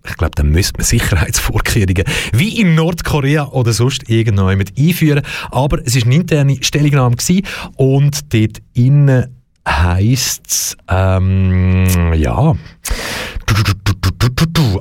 ich 0.07 0.17
glaube, 0.17 0.35
dann 0.35 0.49
müsste 0.49 0.77
man 0.77 0.85
Sicherheitsvorkehrungen 0.85 2.03
wie 2.33 2.59
in 2.59 2.75
Nordkorea 2.75 3.47
oder 3.49 3.73
sonst 3.73 4.09
irgendjemand 4.09 4.73
einführen. 4.77 5.23
Aber 5.51 5.79
es 5.85 5.95
war 5.95 6.03
eine 6.05 6.15
interne 6.15 6.57
Stellungnahme 6.61 7.15
und 7.75 8.33
dort 8.33 8.57
innen 8.73 9.27
heisst 9.67 10.47
es, 10.47 10.77
ähm, 10.87 12.13
ja, 12.13 12.55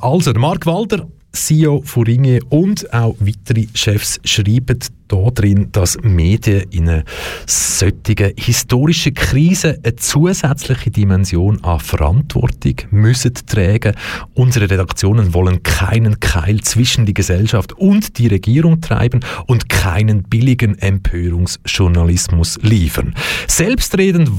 also 0.00 0.32
Mark 0.34 0.66
Walder 0.66 1.06
CEO 1.32 1.82
von 1.84 2.04
Ringe 2.04 2.40
und 2.48 2.92
auch 2.92 3.16
weitere 3.20 3.66
Chefs 3.74 4.20
schreiben 4.24 4.78
da 5.08 5.30
drin, 5.30 5.68
dass 5.72 5.98
Medien 6.02 6.64
in 6.70 6.88
einer 6.88 7.04
solchen 7.46 8.32
historischen 8.36 9.14
Krise 9.14 9.78
eine 9.82 9.96
zusätzliche 9.96 10.90
Dimension 10.90 11.62
an 11.64 11.80
Verantwortung 11.80 12.74
müssen 12.90 13.34
tragen. 13.34 13.94
Unsere 14.34 14.70
Redaktionen 14.70 15.34
wollen 15.34 15.62
keinen 15.62 16.20
Keil 16.20 16.60
zwischen 16.62 17.06
die 17.06 17.14
Gesellschaft 17.14 17.72
und 17.74 18.18
die 18.18 18.26
Regierung 18.28 18.80
treiben 18.80 19.20
und 19.46 19.68
keinen 19.68 20.24
billigen 20.24 20.78
Empörungsjournalismus 20.78 22.58
liefern. 22.62 23.14
Selbstredend, 23.46 24.30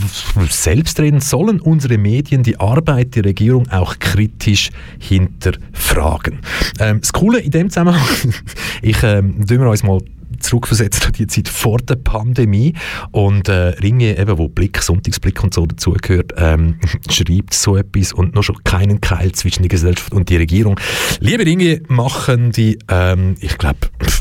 selbstredend 0.49 1.23
sollen 1.23 1.59
unsere 1.59 1.97
Medien 1.97 2.43
die 2.43 2.59
Arbeit 2.59 3.15
der 3.15 3.25
Regierung 3.25 3.69
auch 3.69 3.99
kritisch 3.99 4.69
hinterfragen. 4.99 6.39
Ähm, 6.79 6.99
das 7.01 7.13
Coole 7.13 7.39
in 7.39 7.51
dem 7.51 7.69
Zusammenhang, 7.69 8.01
ich 8.81 9.01
ähm, 9.03 9.35
wir 9.47 9.69
uns 9.69 9.83
mal 9.83 9.99
zurückversetzt 10.39 11.05
an 11.05 11.13
die 11.13 11.27
Zeit 11.27 11.47
vor 11.47 11.77
der 11.77 11.95
Pandemie 11.95 12.73
und 13.11 13.49
äh, 13.49 13.69
Ringe, 13.81 14.17
eben, 14.17 14.37
wo 14.37 14.47
Blick, 14.47 14.81
Sonntagsblick 14.81 15.43
und 15.43 15.53
so 15.53 15.65
dazugehört, 15.65 16.33
ähm, 16.37 16.79
schreibt 17.09 17.53
so 17.53 17.75
etwas 17.75 18.13
und 18.13 18.35
noch 18.35 18.43
schon 18.43 18.63
keinen 18.63 19.01
Keil 19.01 19.31
zwischen 19.33 19.63
der 19.63 19.69
Gesellschaft 19.69 20.13
und 20.13 20.29
die 20.29 20.37
Regierung. 20.37 20.79
Liebe 21.19 21.45
Ringe, 21.45 21.81
machen 21.87 22.51
die, 22.51 22.79
ähm, 22.89 23.35
ich 23.39 23.57
glaube, 23.57 23.79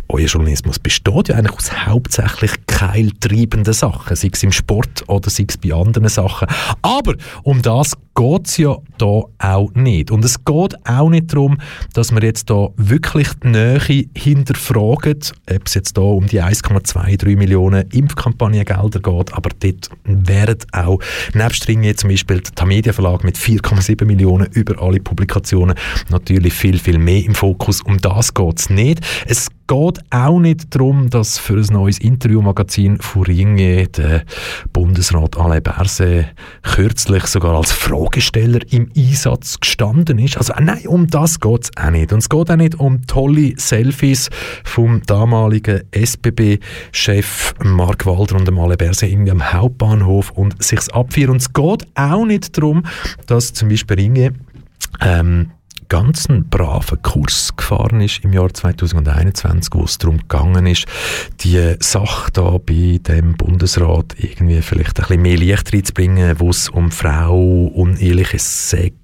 euer 0.08 0.26
Journalismus 0.26 0.78
besteht 0.78 1.28
ja 1.28 1.36
eigentlich 1.36 1.56
aus 1.56 1.86
hauptsächlich 1.86 2.52
keiltreibenden 2.76 3.72
Sachen, 3.72 4.14
sei 4.16 4.28
es 4.30 4.42
im 4.42 4.52
Sport 4.52 5.04
oder 5.06 5.30
sei 5.30 5.46
es 5.48 5.56
bei 5.56 5.72
anderen 5.72 6.10
Sachen. 6.10 6.46
Aber 6.82 7.14
um 7.42 7.62
das 7.62 7.96
geht 8.14 8.46
es 8.46 8.58
ja 8.58 8.76
da 8.98 9.22
auch 9.38 9.70
nicht. 9.74 10.10
Und 10.10 10.22
es 10.26 10.44
geht 10.44 10.86
auch 10.86 11.08
nicht 11.08 11.32
darum, 11.32 11.56
dass 11.94 12.12
wir 12.12 12.22
jetzt 12.22 12.50
da 12.50 12.68
wirklich 12.76 13.28
die 13.42 13.48
Nähe 13.48 14.04
hinterfragen, 14.14 15.20
ob 15.50 15.66
es 15.66 15.72
jetzt 15.72 15.96
da 15.96 16.02
um 16.02 16.26
die 16.26 16.42
1,23 16.42 17.34
Millionen 17.36 17.88
Impfkampagnengelder 17.90 19.00
geht, 19.00 19.32
aber 19.32 19.50
dort 19.58 19.88
werden 20.04 20.58
auch 20.72 20.98
nebst 21.32 21.68
Ringe 21.68 21.96
zum 21.96 22.10
Beispiel 22.10 22.40
der 22.40 22.54
Tamedia 22.54 22.92
Verlag 22.92 23.24
mit 23.24 23.38
4,7 23.38 24.04
Millionen 24.04 24.48
über 24.52 24.82
alle 24.82 25.00
Publikationen 25.00 25.76
natürlich 26.10 26.52
viel, 26.52 26.78
viel 26.78 26.98
mehr 26.98 27.24
im 27.24 27.34
Fokus. 27.34 27.80
Um 27.80 27.98
das 27.98 28.34
geht 28.34 28.58
es 28.58 28.68
nicht. 28.68 29.00
Es 29.26 29.48
geht 29.66 30.00
auch 30.10 30.38
nicht 30.38 30.74
darum, 30.74 31.10
dass 31.10 31.38
für 31.38 31.54
ein 31.54 31.66
neues 31.72 31.98
Interviewmagazin 31.98 32.98
von 32.98 33.24
Ringe 33.24 33.88
der 33.88 34.24
Bundesrat 34.72 35.36
Alain 35.36 35.62
Berset 35.62 36.26
kürzlich 36.62 37.26
sogar 37.26 37.56
als 37.56 37.72
Fragesteller 37.72 38.60
im 38.70 38.90
Einsatz 38.96 39.58
gestanden 39.60 40.18
ist. 40.18 40.36
Also 40.36 40.52
nein, 40.60 40.86
um 40.86 41.06
das 41.06 41.40
geht 41.40 41.64
es 41.64 41.70
auch 41.76 41.90
nicht. 41.90 42.12
Und 42.12 42.20
es 42.20 42.28
geht 42.28 42.50
auch 42.50 42.56
nicht 42.56 42.76
um 42.76 43.06
tolle 43.06 43.54
Selfies 43.56 44.30
vom 44.64 45.02
damaligen 45.06 45.82
SBB-Chef 45.90 47.54
Mark 47.64 48.06
Walder 48.06 48.36
und 48.36 48.46
dem 48.46 48.58
Alain 48.58 48.78
Berset 48.78 49.10
irgendwie 49.10 49.32
am 49.32 49.52
Hauptbahnhof 49.52 50.30
und 50.32 50.62
sich's 50.62 50.88
abfeiern. 50.90 51.30
Und 51.30 51.42
es 51.42 51.52
geht 51.52 51.86
auch 51.94 52.24
nicht 52.24 52.56
darum, 52.56 52.84
dass 53.26 53.52
zum 53.52 53.68
Beispiel 53.68 53.96
Ringe 53.96 54.32
ähm, 55.00 55.50
ganz 55.88 56.28
einen 56.28 56.48
braven 56.48 57.00
Kurs 57.02 57.56
gefahren 57.56 58.00
ist 58.00 58.24
im 58.24 58.32
Jahr 58.32 58.52
2021, 58.52 59.74
wo 59.74 59.84
es 59.84 59.98
darum 59.98 60.18
gegangen 60.18 60.66
ist, 60.66 60.86
die 61.40 61.74
Sache 61.80 62.30
da 62.32 62.58
bei 62.58 62.98
dem 63.02 63.36
Bundesrat 63.36 64.14
irgendwie 64.18 64.62
vielleicht 64.62 64.98
ein 64.98 65.06
bisschen 65.06 65.22
mehr 65.22 65.36
Licht 65.36 65.72
reinzubringen, 65.72 66.40
wo 66.40 66.50
es 66.50 66.68
um 66.68 66.90
Frau, 66.90 67.66
unehrliches 67.74 68.70
Sex 68.70 68.96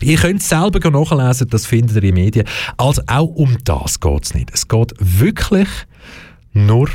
Ihr 0.00 0.16
könnt 0.16 0.40
es 0.40 0.48
selber 0.48 0.90
nachlesen, 0.90 1.48
das 1.48 1.66
findet 1.66 1.96
ihr 1.96 2.04
in 2.04 2.14
den 2.14 2.24
Medien. 2.24 2.46
Also 2.76 3.02
auch 3.08 3.26
um 3.26 3.56
das 3.64 3.98
geht 3.98 4.24
es 4.24 4.34
nicht. 4.34 4.50
Es 4.54 4.68
geht 4.68 4.94
wirklich 5.00 5.68
nur 6.52 6.88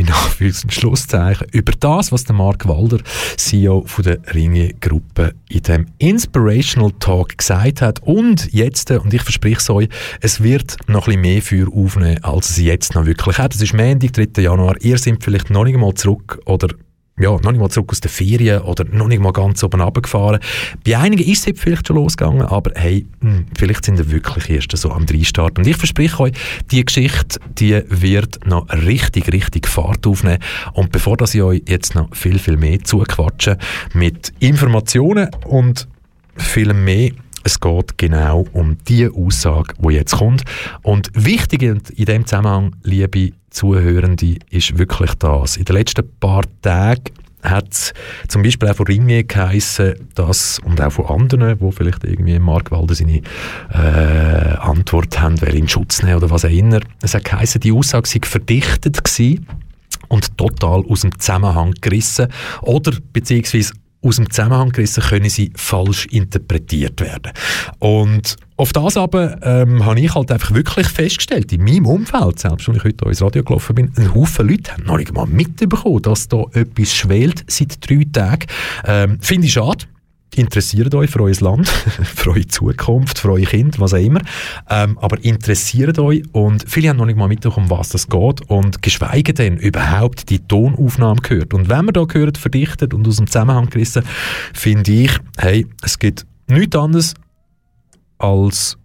in 0.00 0.06
Anführungs- 0.06 0.70
Schlusszeichen, 0.70 1.46
über 1.52 1.72
das, 1.78 2.10
was 2.10 2.24
der 2.24 2.34
Mark 2.34 2.66
Walder, 2.66 2.98
CEO 3.36 3.84
von 3.86 4.04
der 4.04 4.18
Ringe-Gruppe, 4.34 5.34
in 5.48 5.62
dem 5.62 5.86
Inspirational 5.98 6.92
Talk 6.98 7.36
gesagt 7.36 7.82
hat. 7.82 8.00
Und 8.02 8.52
jetzt, 8.52 8.90
und 8.90 9.12
ich 9.12 9.22
verspreche 9.22 9.58
es 9.58 9.70
euch, 9.70 9.88
es 10.20 10.42
wird 10.42 10.76
noch 10.86 11.06
ein 11.06 11.20
bisschen 11.20 11.20
mehr 11.20 11.42
Feuer 11.42 11.66
aufnehmen, 11.74 12.24
als 12.24 12.50
es 12.50 12.58
jetzt 12.58 12.94
noch 12.94 13.06
wirklich 13.06 13.38
hat. 13.38 13.54
Es 13.54 13.60
ist 13.60 13.74
Montag, 13.74 14.12
3. 14.12 14.42
Januar. 14.42 14.76
Ihr 14.80 14.98
seid 14.98 15.22
vielleicht 15.22 15.50
noch 15.50 15.64
nicht 15.64 15.78
mal 15.78 15.94
zurück 15.94 16.40
oder 16.46 16.68
ja, 17.20 17.30
noch 17.30 17.52
nicht 17.52 17.60
mal 17.60 17.68
zurück 17.68 17.90
aus 17.90 18.00
den 18.00 18.10
Ferien 18.10 18.62
oder 18.62 18.84
noch 18.84 19.08
nicht 19.08 19.20
mal 19.20 19.32
ganz 19.32 19.62
oben 19.62 19.80
runtergefahren. 19.80 20.40
Bei 20.84 20.98
einigen 20.98 21.30
ist 21.30 21.46
es 21.46 21.60
vielleicht 21.60 21.86
schon 21.86 21.96
losgegangen, 21.96 22.42
aber 22.42 22.72
hey, 22.74 23.06
mh, 23.20 23.30
hm, 23.30 23.46
vielleicht 23.56 23.84
sind 23.84 23.98
wir 23.98 24.10
wirklich 24.10 24.48
erst 24.48 24.76
so 24.76 24.90
am 24.90 25.06
Dreistart. 25.06 25.58
Und 25.58 25.66
ich 25.66 25.76
verspreche 25.76 26.20
euch, 26.20 26.32
die 26.70 26.84
Geschichte, 26.84 27.38
die 27.58 27.82
wird 27.88 28.46
noch 28.46 28.68
richtig, 28.70 29.32
richtig 29.32 29.68
Fahrt 29.68 30.06
aufnehmen. 30.06 30.38
Und 30.72 30.92
bevor 30.92 31.16
dass 31.16 31.34
ich 31.34 31.42
euch 31.42 31.62
jetzt 31.68 31.94
noch 31.94 32.14
viel, 32.14 32.38
viel 32.38 32.56
mehr 32.56 32.82
zuquatsche 32.82 33.58
mit 33.92 34.32
Informationen 34.40 35.28
und 35.46 35.88
viel 36.36 36.72
mehr 36.72 37.10
es 37.42 37.58
geht 37.58 37.96
genau 37.96 38.46
um 38.52 38.76
die 38.86 39.08
Aussage, 39.08 39.74
die 39.78 39.94
jetzt 39.94 40.16
kommt. 40.16 40.42
Und 40.82 41.10
wichtig 41.14 41.62
in 41.62 42.04
dem 42.04 42.26
Zusammenhang, 42.26 42.76
liebe 42.82 43.32
Zuhörende, 43.50 44.36
ist 44.50 44.78
wirklich 44.78 45.14
das. 45.14 45.56
In 45.56 45.64
den 45.64 45.76
letzten 45.76 46.08
paar 46.18 46.44
Tagen 46.62 47.04
hat 47.42 47.72
es 47.72 47.92
zum 48.28 48.42
Beispiel 48.42 48.68
auch 48.68 48.76
von 48.76 48.86
Ringe 48.86 49.24
geheissen, 49.24 49.94
dass, 50.14 50.58
und 50.60 50.80
auch 50.80 50.92
von 50.92 51.06
anderen, 51.06 51.58
die 51.58 51.72
vielleicht 51.72 52.04
irgendwie 52.04 52.34
im 52.34 52.42
Markwalder 52.42 52.94
seine 52.94 53.22
äh, 53.72 54.56
Antwort 54.58 55.20
haben, 55.20 55.40
weil 55.40 55.54
in 55.54 55.68
Schutz 55.68 56.02
nehmen 56.02 56.16
oder 56.16 56.30
was 56.30 56.44
auch 56.44 56.50
immer. 56.50 56.80
Es 57.02 57.14
hat 57.14 57.24
geheissen, 57.24 57.60
die 57.60 57.72
Aussage 57.72 58.08
sei 58.08 58.20
verdichtet 58.22 59.02
gewesen 59.02 59.46
und 60.08 60.36
total 60.36 60.84
aus 60.86 61.00
dem 61.00 61.18
Zusammenhang 61.18 61.74
gerissen 61.80 62.28
oder 62.62 62.92
beziehungsweise 63.12 63.72
aus 64.02 64.16
dem 64.16 64.30
Zusammenhang 64.30 64.70
gerissen, 64.70 65.02
können 65.02 65.28
sie 65.28 65.52
falsch 65.54 66.06
interpretiert 66.06 67.00
werden. 67.00 67.32
Und 67.78 68.36
auf 68.56 68.72
das 68.72 68.96
aber 68.96 69.38
ähm, 69.42 69.84
habe 69.84 70.00
ich 70.00 70.14
halt 70.14 70.30
einfach 70.32 70.54
wirklich 70.54 70.86
festgestellt, 70.88 71.52
in 71.52 71.64
meinem 71.64 71.86
Umfeld, 71.86 72.38
selbst 72.38 72.68
als 72.68 72.78
ich 72.78 72.84
heute 72.84 73.04
ins 73.06 73.22
Radio 73.22 73.42
gelaufen 73.42 73.74
bin, 73.74 73.92
ein 73.96 74.14
Haufen 74.14 74.48
Leute 74.48 74.72
haben 74.72 74.84
noch 74.84 74.98
nicht 74.98 75.12
mal 75.12 75.26
mitbekommen, 75.26 76.02
dass 76.02 76.28
da 76.28 76.44
etwas 76.52 76.94
schwelt 76.94 77.44
seit 77.46 77.88
drei 77.88 78.06
Tagen. 78.10 78.46
Ähm, 78.86 79.18
Finde 79.20 79.46
ich 79.46 79.52
schade 79.52 79.86
interessiert 80.36 80.94
euch 80.94 81.10
für 81.10 81.22
euer 81.22 81.34
Land, 81.40 81.68
für 82.02 82.30
eure 82.30 82.46
Zukunft, 82.46 83.18
für 83.18 83.32
eure 83.32 83.42
Kinder, 83.42 83.78
was 83.80 83.94
auch 83.94 83.98
immer. 83.98 84.20
Ähm, 84.68 84.98
aber 84.98 85.22
interessiert 85.24 85.98
euch 85.98 86.22
und 86.32 86.64
viele 86.68 86.88
haben 86.88 86.96
noch 86.96 87.06
nicht 87.06 87.18
mal 87.18 87.28
mitbekommen, 87.28 87.70
um 87.70 87.78
was 87.78 87.90
das 87.90 88.08
geht 88.08 88.42
und 88.48 88.82
geschweige 88.82 89.34
denn 89.34 89.56
überhaupt 89.56 90.30
die 90.30 90.38
Tonaufnahme 90.38 91.20
gehört. 91.20 91.54
Und 91.54 91.68
wenn 91.68 91.84
man 91.84 91.94
da 91.94 92.04
gehört, 92.04 92.38
verdichtet 92.38 92.94
und 92.94 93.06
aus 93.06 93.16
dem 93.16 93.26
Zusammenhang 93.26 93.68
gerissen, 93.70 94.04
finde 94.54 94.92
ich, 94.92 95.12
hey, 95.38 95.66
es 95.82 95.98
gibt 95.98 96.26
nichts 96.46 96.76
anderes 96.76 97.14
als 98.18 98.79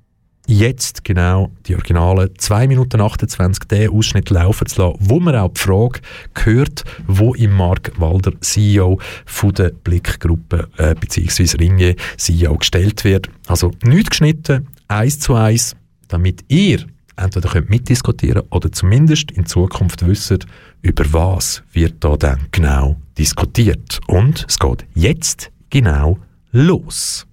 jetzt 0.48 1.04
genau 1.04 1.52
die 1.66 1.76
originalen 1.76 2.30
2 2.38 2.68
Minuten 2.68 3.02
28 3.02 3.68
den 3.68 3.90
Ausschnitt 3.90 4.30
laufen 4.30 4.68
zu 4.68 4.82
lassen, 4.82 4.98
wo 5.00 5.20
man 5.20 5.36
auch 5.36 5.52
die 5.54 5.62
Frage 5.62 6.02
hört, 6.44 6.84
wo 7.08 7.34
im 7.34 7.54
Mark 7.54 7.92
Walder 8.00 8.32
CEO 8.42 9.00
von 9.26 9.54
der 9.54 9.70
Blickgruppe 9.70 10.68
äh, 10.78 10.96
bzw. 10.96 11.58
Ringe 11.58 11.96
CEO 12.18 12.58
gestellt 12.58 13.04
wird. 13.04 13.30
Also 13.48 13.72
nicht 13.84 14.12
geschnitten, 14.12 14.68
eins 14.88 15.20
zu 15.20 15.36
eins, 15.36 15.76
damit 16.08 16.44
ihr 16.48 16.86
entweder 17.16 17.50
könnt 17.50 17.70
mitdiskutieren 17.70 18.44
oder 18.50 18.72
zumindest 18.72 19.32
in 19.32 19.46
Zukunft 19.46 20.06
wisst, 20.06 20.46
über 20.82 21.06
was 21.14 21.64
wird 21.72 22.04
da 22.04 22.18
dann 22.18 22.48
genau 22.52 22.98
diskutiert. 23.18 24.00
Und 24.08 24.46
es 24.48 24.60
geht 24.60 24.86
jetzt 24.94 25.52
genau 25.70 26.18
los. 26.52 27.26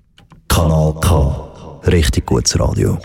Kanal 0.49 0.95
K 1.01 1.52
richtig 1.87 2.27
gutes 2.27 2.59
Radio. 2.59 2.99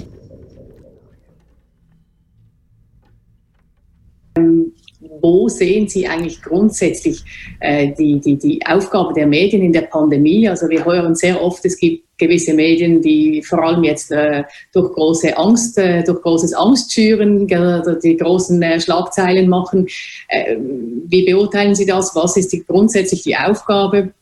Wo 5.21 5.49
sehen 5.49 5.87
Sie 5.87 6.07
eigentlich 6.07 6.41
grundsätzlich 6.41 7.23
äh, 7.59 7.91
die, 7.97 8.19
die, 8.19 8.37
die 8.37 8.65
Aufgabe 8.65 9.13
der 9.13 9.25
Medien 9.25 9.63
in 9.63 9.73
der 9.73 9.81
Pandemie? 9.81 10.47
Also 10.47 10.69
wir 10.69 10.85
hören 10.85 11.15
sehr 11.15 11.41
oft, 11.41 11.65
es 11.65 11.77
gibt 11.77 12.05
gewisse 12.17 12.53
Medien, 12.53 13.01
die 13.01 13.41
vor 13.43 13.63
allem 13.63 13.83
jetzt 13.83 14.11
äh, 14.11 14.43
durch 14.73 14.93
große 14.93 15.35
Angst, 15.37 15.77
äh, 15.77 16.03
durch 16.03 16.21
großes 16.21 16.53
Angstschüren 16.53 17.47
die 17.47 18.17
großen 18.17 18.79
Schlagzeilen 18.79 19.49
machen. 19.49 19.87
Wie 21.07 21.25
beurteilen 21.25 21.75
Sie 21.75 21.85
das? 21.85 22.15
Was 22.15 22.37
ist 22.37 22.53
die, 22.53 22.63
grundsätzlich 22.63 23.23
die 23.23 23.35
Aufgabe 23.35 24.13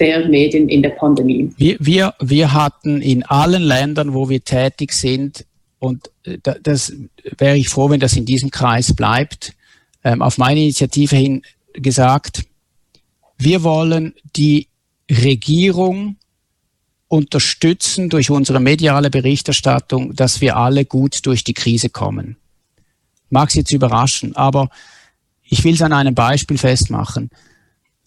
der 0.00 0.28
Medien 0.28 0.68
in 0.68 0.82
der 0.82 0.90
Pandemie. 0.90 1.52
Wir, 1.56 1.76
wir, 1.78 2.14
wir 2.20 2.52
hatten 2.52 3.00
in 3.00 3.22
allen 3.24 3.62
Ländern, 3.62 4.14
wo 4.14 4.28
wir 4.28 4.42
tätig 4.42 4.92
sind, 4.92 5.46
und 5.78 6.10
äh, 6.24 6.38
das 6.62 6.92
wäre 7.38 7.56
ich 7.56 7.68
froh, 7.68 7.90
wenn 7.90 8.00
das 8.00 8.16
in 8.16 8.24
diesem 8.24 8.50
Kreis 8.50 8.94
bleibt, 8.94 9.52
ähm, 10.02 10.22
auf 10.22 10.38
meine 10.38 10.60
Initiative 10.60 11.16
hin 11.16 11.42
gesagt, 11.72 12.44
wir 13.38 13.62
wollen 13.62 14.14
die 14.36 14.68
Regierung 15.10 16.16
unterstützen 17.08 18.08
durch 18.08 18.30
unsere 18.30 18.60
mediale 18.60 19.10
Berichterstattung, 19.10 20.14
dass 20.14 20.40
wir 20.40 20.56
alle 20.56 20.84
gut 20.84 21.26
durch 21.26 21.44
die 21.44 21.54
Krise 21.54 21.90
kommen. 21.90 22.36
Mag 23.30 23.50
es 23.50 23.54
jetzt 23.54 23.72
überraschen, 23.72 24.34
aber 24.36 24.70
ich 25.42 25.62
will 25.64 25.74
es 25.74 25.82
an 25.82 25.92
einem 25.92 26.14
Beispiel 26.14 26.58
festmachen. 26.58 27.30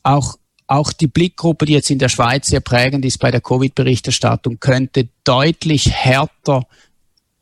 Auch 0.03 0.37
auch 0.67 0.91
die 0.93 1.07
Blickgruppe, 1.07 1.65
die 1.65 1.73
jetzt 1.73 1.89
in 1.89 1.99
der 1.99 2.09
Schweiz 2.09 2.47
sehr 2.47 2.59
prägend 2.59 3.05
ist 3.05 3.19
bei 3.19 3.31
der 3.31 3.41
Covid-Berichterstattung, 3.41 4.59
könnte 4.59 5.07
deutlich 5.23 5.89
härter 5.91 6.67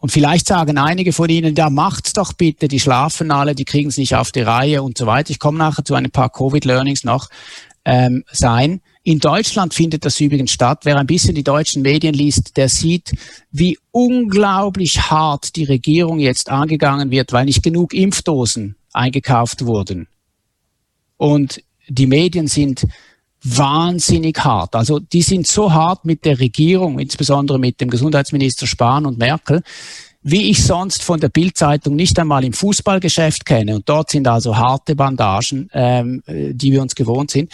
und 0.06 0.12
vielleicht 0.12 0.48
sagen 0.48 0.78
einige 0.78 1.14
von 1.14 1.28
Ihnen, 1.30 1.56
ja, 1.56 1.72
macht's 1.72 2.14
doch 2.14 2.34
bitte, 2.34 2.68
die 2.68 2.80
schlafen 2.80 3.32
alle, 3.32 3.56
die 3.56 3.66
kriegen 3.66 3.90
es 3.90 3.98
nicht 3.98 4.16
auf 4.16 4.32
die 4.32 4.42
Reihe 4.42 4.84
und 4.84 5.00
so 5.00 5.08
weiter. 5.08 5.32
Ich 5.32 5.40
komme 5.40 5.58
nachher 5.58 5.84
zu 5.84 5.96
ein 5.96 6.12
paar 6.12 6.30
Covid-Learnings 6.30 7.04
noch 7.04 7.28
ähm, 7.86 8.24
sein. 8.32 8.82
In 9.02 9.18
Deutschland 9.18 9.74
findet 9.74 10.06
das 10.06 10.20
übrigens 10.20 10.52
statt. 10.52 10.82
Wer 10.84 10.98
ein 10.98 11.08
bisschen 11.08 11.34
die 11.34 11.44
deutschen 11.44 11.82
Medien 11.82 12.14
liest, 12.14 12.56
der 12.56 12.70
sieht, 12.70 13.14
wie 13.50 13.80
unglaublich 13.90 15.10
hart 15.10 15.56
die 15.56 15.64
Regierung 15.64 16.20
jetzt 16.20 16.52
angegangen 16.52 17.10
wird, 17.10 17.34
weil 17.34 17.46
nicht 17.46 17.64
genug 17.64 17.92
Impfdosen 17.92 18.76
eingekauft 18.94 19.66
wurden. 19.66 20.08
Und 21.18 21.64
die 21.88 22.06
Medien 22.06 22.46
sind 22.46 22.86
wahnsinnig 23.46 24.44
hart. 24.44 24.76
Also 24.76 25.00
die 25.00 25.22
sind 25.22 25.48
so 25.48 25.72
hart 25.72 26.04
mit 26.04 26.26
der 26.26 26.40
Regierung, 26.40 27.00
insbesondere 27.00 27.60
mit 27.60 27.80
dem 27.80 27.90
Gesundheitsminister 27.90 28.66
Spahn 28.66 29.06
und 29.06 29.18
Merkel, 29.18 29.62
wie 30.24 30.50
ich 30.50 30.64
sonst 30.64 31.04
von 31.04 31.20
der 31.20 31.30
Bildzeitung 31.30 31.96
nicht 31.96 32.18
einmal 32.18 32.44
im 32.44 32.54
Fußballgeschäft 32.54 33.46
kenne. 33.46 33.76
Und 33.76 33.88
dort 33.88 34.10
sind 34.10 34.28
also 34.28 34.58
harte 34.58 34.96
Bandagen, 34.96 35.70
ähm, 35.74 36.24
die 36.28 36.72
wir 36.72 36.82
uns 36.82 36.96
gewohnt 36.96 37.30
sind. 37.30 37.52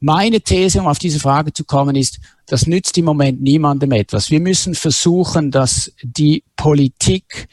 Meine 0.00 0.40
These, 0.40 0.80
um 0.80 0.88
auf 0.88 0.98
diese 0.98 1.20
Frage 1.20 1.52
zu 1.52 1.62
kommen, 1.62 1.94
ist, 1.94 2.18
das 2.46 2.66
nützt 2.66 2.98
im 2.98 3.04
Moment 3.04 3.40
niemandem 3.40 3.92
etwas. 3.92 4.32
Wir 4.32 4.40
müssen 4.40 4.74
versuchen, 4.74 5.52
dass 5.52 5.92
die 6.02 6.42
Politik, 6.56 7.48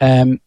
ähm, 0.00 0.40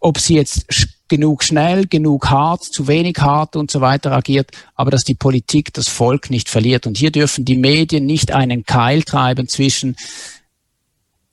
ob 0.00 0.18
sie 0.18 0.34
jetzt 0.34 0.66
genug 1.12 1.44
schnell, 1.44 1.86
genug 1.86 2.30
hart, 2.30 2.64
zu 2.64 2.88
wenig 2.88 3.18
hart 3.18 3.54
und 3.54 3.70
so 3.70 3.82
weiter 3.82 4.12
agiert, 4.12 4.50
aber 4.74 4.90
dass 4.90 5.04
die 5.04 5.14
Politik 5.14 5.70
das 5.74 5.86
Volk 5.86 6.30
nicht 6.30 6.48
verliert. 6.48 6.86
Und 6.86 6.96
hier 6.96 7.10
dürfen 7.10 7.44
die 7.44 7.58
Medien 7.58 8.06
nicht 8.06 8.32
einen 8.32 8.64
Keil 8.64 9.02
treiben 9.02 9.46
zwischen 9.46 9.94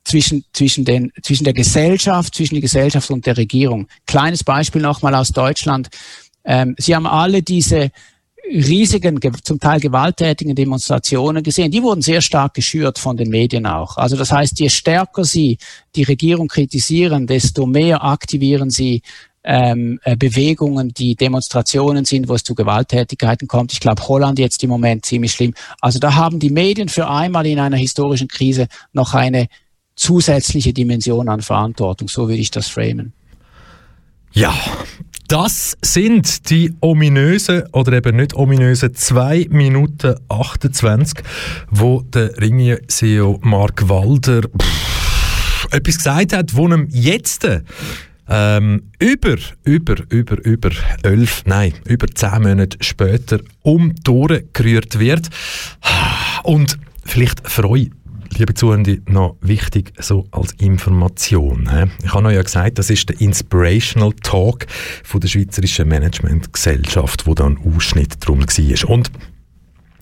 zwischen, 0.04 0.44
zwischen, 0.52 0.84
den, 0.84 1.12
zwischen 1.22 1.44
der 1.44 1.54
Gesellschaft, 1.54 2.34
zwischen 2.34 2.56
der 2.56 2.60
Gesellschaft 2.62 3.10
und 3.10 3.24
der 3.24 3.38
Regierung. 3.38 3.88
Kleines 4.06 4.44
Beispiel 4.44 4.82
nochmal 4.82 5.14
aus 5.14 5.30
Deutschland. 5.30 5.88
Ähm, 6.44 6.74
Sie 6.78 6.94
haben 6.94 7.06
alle 7.06 7.42
diese 7.42 7.90
riesigen, 8.52 9.18
zum 9.42 9.60
Teil 9.60 9.80
gewalttätigen 9.80 10.54
Demonstrationen 10.54 11.42
gesehen. 11.42 11.70
Die 11.70 11.82
wurden 11.82 12.02
sehr 12.02 12.20
stark 12.20 12.52
geschürt 12.52 12.98
von 12.98 13.16
den 13.16 13.30
Medien 13.30 13.66
auch. 13.66 13.96
Also 13.96 14.16
das 14.16 14.30
heißt, 14.30 14.60
je 14.60 14.68
stärker 14.68 15.24
Sie 15.24 15.56
die 15.94 16.02
Regierung 16.02 16.48
kritisieren, 16.48 17.26
desto 17.26 17.64
mehr 17.66 18.04
aktivieren 18.04 18.70
Sie 18.70 19.02
ähm, 19.44 19.98
äh, 20.04 20.16
Bewegungen, 20.16 20.90
die 20.90 21.14
Demonstrationen 21.16 22.04
sind, 22.04 22.28
wo 22.28 22.34
es 22.34 22.44
zu 22.44 22.54
Gewalttätigkeiten 22.54 23.48
kommt. 23.48 23.72
Ich 23.72 23.80
glaube, 23.80 24.06
Holland 24.06 24.38
jetzt 24.38 24.62
im 24.62 24.70
Moment 24.70 25.06
ziemlich 25.06 25.32
schlimm. 25.32 25.54
Also 25.80 25.98
da 25.98 26.14
haben 26.14 26.38
die 26.38 26.50
Medien 26.50 26.88
für 26.88 27.08
einmal 27.08 27.46
in 27.46 27.58
einer 27.58 27.76
historischen 27.76 28.28
Krise 28.28 28.68
noch 28.92 29.14
eine 29.14 29.48
zusätzliche 29.96 30.72
Dimension 30.72 31.28
an 31.28 31.40
Verantwortung. 31.40 32.08
So 32.08 32.28
würde 32.28 32.40
ich 32.40 32.50
das 32.50 32.68
framen. 32.68 33.12
Ja, 34.32 34.54
das 35.26 35.76
sind 35.82 36.50
die 36.50 36.72
ominösen 36.80 37.64
oder 37.72 37.92
eben 37.94 38.16
nicht 38.16 38.34
ominösen 38.34 38.94
2 38.94 39.46
Minuten 39.50 40.14
28, 40.28 41.24
wo 41.70 42.02
der 42.02 42.36
Ringier-CEO 42.40 43.38
Mark 43.42 43.88
Walder 43.88 44.42
pff, 44.42 45.66
etwas 45.72 45.96
gesagt 45.96 46.32
hat, 46.32 46.54
wo 46.54 46.68
ihm 46.68 46.86
jetzt 46.90 47.46
ähm, 48.30 48.90
über, 48.98 49.36
über, 49.64 49.96
über, 50.08 50.44
über 50.44 50.70
elf, 51.02 51.42
nein, 51.44 51.74
über 51.84 52.06
zehn 52.08 52.42
Monate 52.42 52.78
später 52.80 53.40
um 53.62 53.94
Ohren 54.08 54.48
gerührt 54.52 54.98
wird. 54.98 55.28
Und 56.44 56.78
vielleicht 57.04 57.48
freue 57.48 57.90
liebe 58.36 58.54
Zuhörende, 58.54 59.02
noch 59.06 59.36
wichtig 59.40 59.92
so 59.98 60.26
als 60.30 60.52
Information. 60.52 61.68
Ich 62.02 62.14
habe 62.14 62.28
euch 62.28 62.34
ja 62.34 62.42
gesagt, 62.42 62.78
das 62.78 62.90
ist 62.90 63.08
der 63.08 63.20
Inspirational 63.20 64.12
Talk 64.22 64.66
von 65.04 65.20
der 65.20 65.28
Schweizerischen 65.28 65.88
Managementgesellschaft, 65.88 67.26
wo 67.26 67.34
dann 67.34 67.58
Ausschnitt 67.58 68.14
drum 68.20 68.40
war. 68.40 68.90
Und 68.90 69.10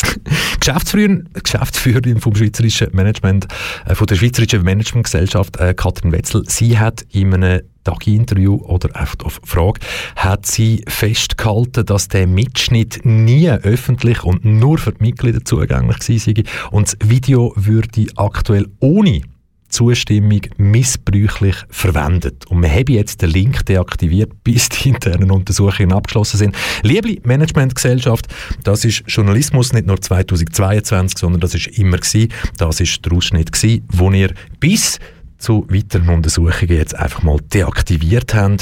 Geschäftsführerin, 0.60 1.28
Geschäftsführerin 1.32 2.20
vom 2.20 2.34
Schweizerischen 2.34 2.88
Management, 2.92 3.46
äh, 3.86 3.94
von 3.94 4.06
der 4.06 4.16
Schweizerischen 4.16 4.62
Managementgesellschaft, 4.62 5.56
äh, 5.56 5.74
Katrin 5.74 6.12
Wetzel, 6.12 6.44
sie 6.46 6.78
hat 6.78 7.04
in 7.10 7.34
einem 7.34 7.62
Tag-Interview 7.84 8.56
oder 8.56 8.90
auf 9.24 9.40
Frage, 9.44 9.80
hat 10.16 10.46
sie 10.46 10.84
festgehalten, 10.86 11.86
dass 11.86 12.08
der 12.08 12.26
Mitschnitt 12.26 13.00
nie 13.04 13.48
öffentlich 13.48 14.24
und 14.24 14.44
nur 14.44 14.78
für 14.78 14.92
die 14.92 15.04
Mitglieder 15.04 15.44
zugänglich 15.44 16.02
sei 16.02 16.44
und 16.70 16.88
das 16.88 16.96
Video 17.08 17.52
würde 17.56 18.06
aktuell 18.16 18.66
ohne 18.80 19.22
Zustimmung 19.68 20.40
missbräuchlich 20.56 21.56
verwendet. 21.70 22.46
Und 22.46 22.62
wir 22.62 22.70
haben 22.70 22.92
jetzt 22.92 23.22
den 23.22 23.30
Link 23.30 23.66
deaktiviert, 23.66 24.32
bis 24.44 24.68
die 24.68 24.90
internen 24.90 25.30
Untersuchungen 25.30 25.92
abgeschlossen 25.92 26.38
sind. 26.38 26.56
Liebe 26.82 27.20
Managementgesellschaft, 27.26 28.26
das 28.64 28.84
ist 28.84 29.04
Journalismus 29.06 29.72
nicht 29.72 29.86
nur 29.86 30.00
2022, 30.00 31.18
sondern 31.18 31.40
das 31.40 31.54
ist 31.54 31.66
immer 31.78 31.98
gewesen. 31.98 32.32
Das 32.56 32.80
ist 32.80 33.04
der 33.04 33.12
Ausschnitt 33.12 33.52
gewesen, 33.52 33.84
wo 33.88 34.10
ihr 34.10 34.32
bis 34.60 34.98
zu 35.38 35.66
weiteren 35.70 36.08
Untersuchungen 36.08 36.76
jetzt 36.76 36.96
einfach 36.96 37.22
mal 37.22 37.38
deaktiviert 37.52 38.34
haben. 38.34 38.56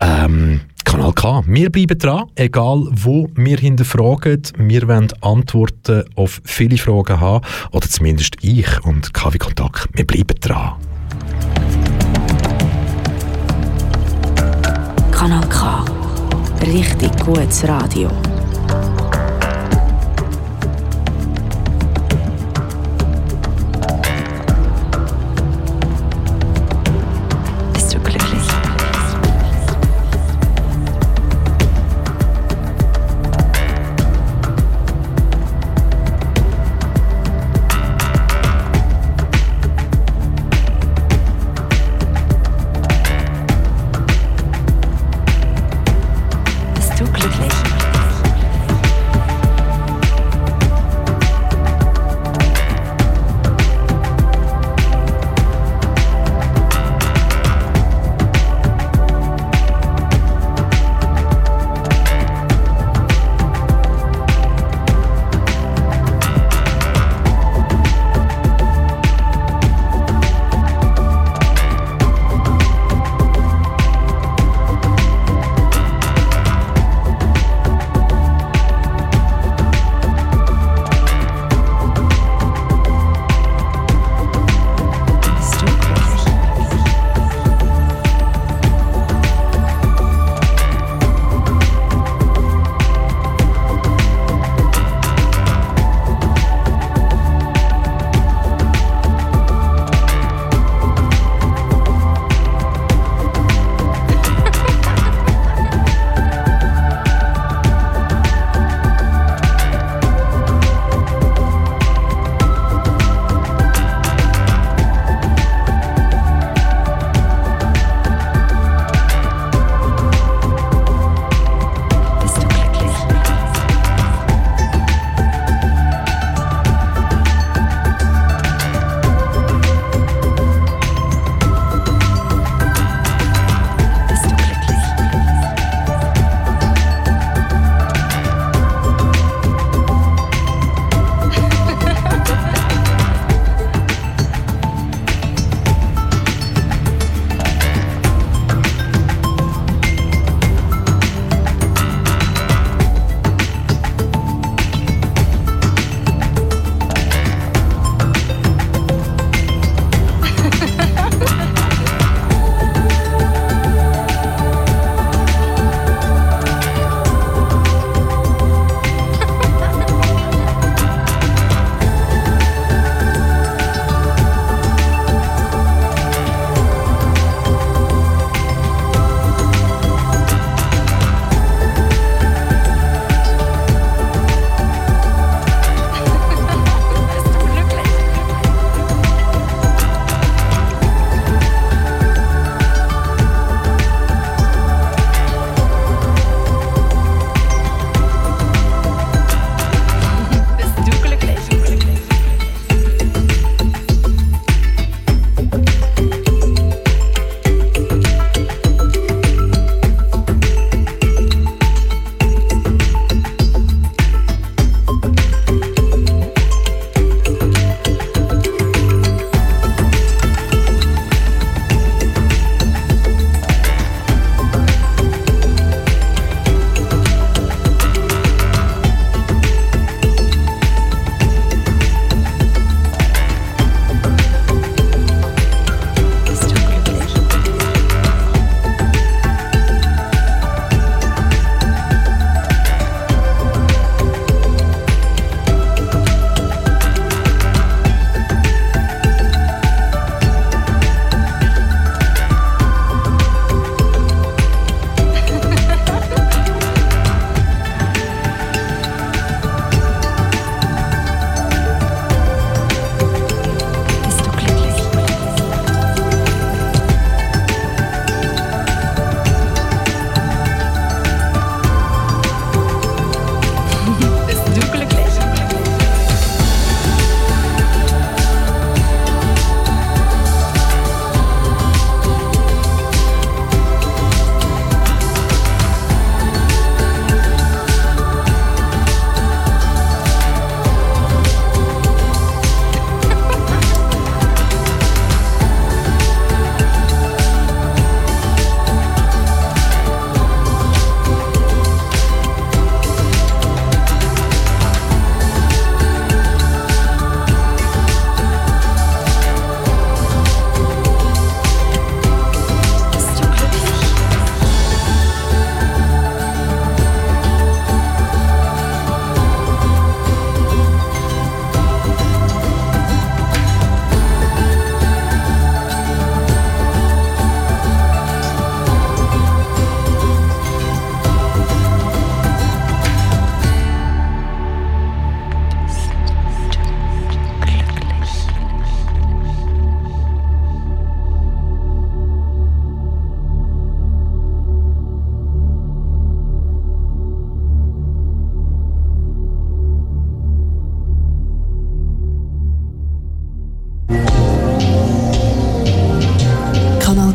Ähm, 0.00 0.60
Kanal 0.84 1.12
K. 1.12 1.42
Wir 1.46 1.70
bleiben 1.70 1.98
dran, 1.98 2.26
egal 2.34 2.86
wo 2.90 3.28
wir 3.34 3.58
hinterfragen. 3.58 4.42
Wir 4.58 4.86
wollen 4.88 5.08
Antworten 5.20 6.04
auf 6.14 6.40
viele 6.44 6.76
Fragen 6.76 7.20
haben, 7.20 7.44
oder 7.72 7.88
zumindest 7.88 8.36
ich 8.42 8.68
und 8.84 9.12
KW 9.12 9.38
Kontakt. 9.38 9.88
Wir 9.92 10.06
bleiben 10.06 10.34
dran. 10.40 10.74
Kanal 15.10 15.46
K. 15.48 15.84
Richtig 16.62 17.16
gutes 17.24 17.66
Radio. 17.68 18.10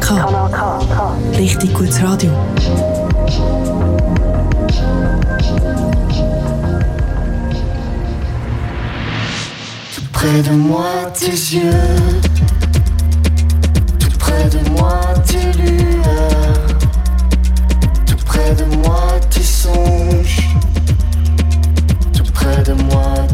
Kanal 0.07 0.51
Richtig 1.33 1.73
gutes 1.73 1.97
Radio. 1.97 2.29
Tout 9.95 10.03
près 10.13 10.41
de 10.43 10.51
moi 10.51 10.85
tes 11.13 11.31
yeux, 11.31 11.71
tout 13.99 14.17
près 14.19 14.47
de 14.49 14.69
moi 14.69 14.99
tes 15.25 15.51
lueurs, 15.57 16.67
tout 18.05 18.25
près 18.25 18.53
de 18.53 18.65
moi 18.75 19.01
tes 19.31 19.41
songes, 19.41 20.49
tout 22.13 22.31
près 22.31 22.61
de 22.63 22.73
moi 22.73 23.24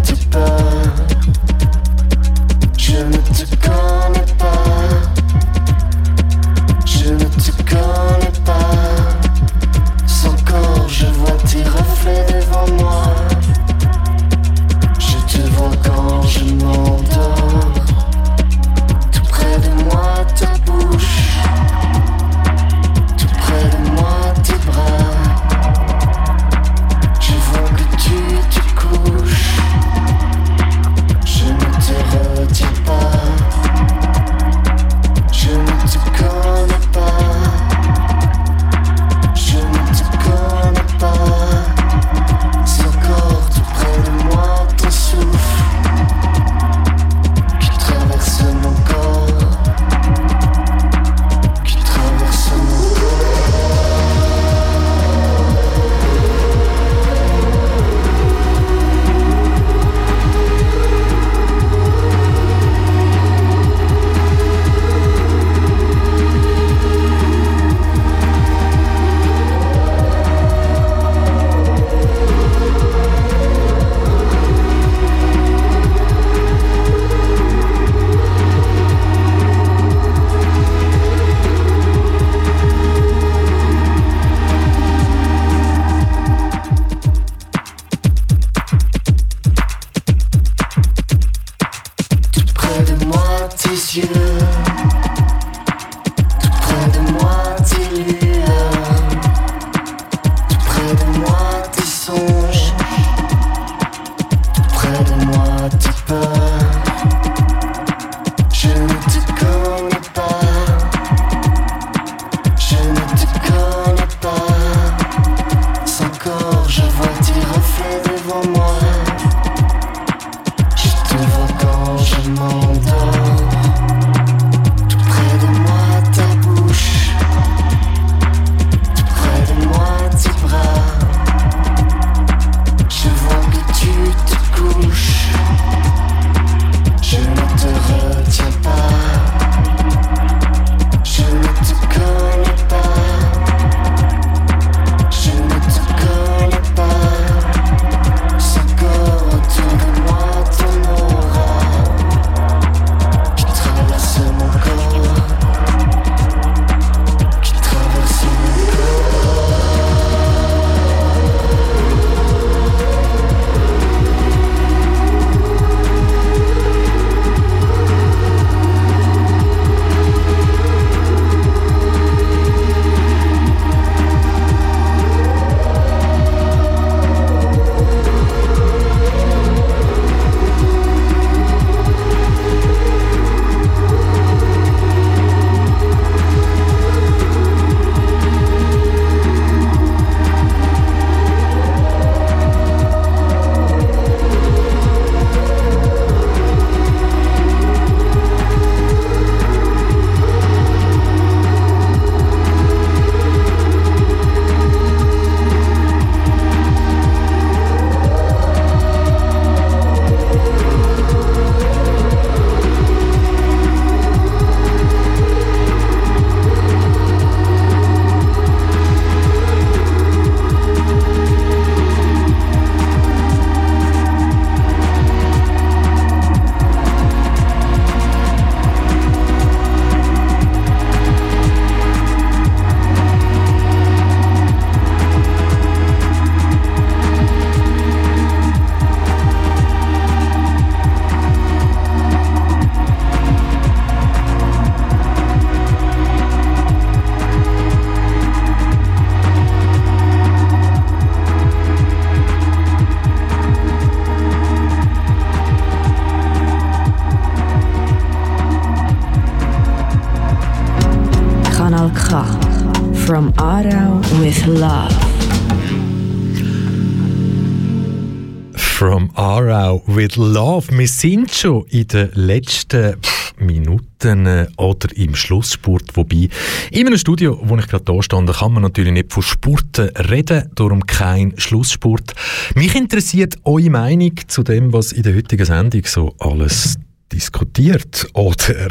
With 270.01 270.15
Love. 270.15 270.75
Wir 270.75 270.87
sind 270.87 271.31
schon 271.31 271.63
in 271.67 271.87
den 271.87 272.09
letzten 272.15 272.95
Minuten 273.37 274.25
äh, 274.25 274.47
oder 274.57 274.89
im 274.97 275.13
Schlussspurt. 275.13 275.95
Wobei, 275.95 276.27
in 276.71 276.87
einem 276.87 276.97
Studio, 276.97 277.39
wo 277.43 277.55
ich 277.57 277.67
gerade 277.67 277.83
da 277.83 278.01
stand, 278.01 278.33
kann 278.33 278.53
man 278.53 278.63
natürlich 278.63 278.93
nicht 278.93 279.13
von 279.13 279.21
Spurten 279.21 279.89
reden, 279.89 280.49
darum 280.55 280.87
kein 280.87 281.35
Schlussspurt. 281.37 282.15
Mich 282.55 282.73
interessiert 282.73 283.35
eure 283.43 283.69
Meinung 283.69 284.13
zu 284.27 284.41
dem, 284.41 284.73
was 284.73 284.91
in 284.91 285.03
der 285.03 285.15
heutigen 285.15 285.45
Sendung 285.45 285.83
so 285.85 286.15
alles 286.17 286.79
diskutiert 287.11 288.07
oder 288.13 288.69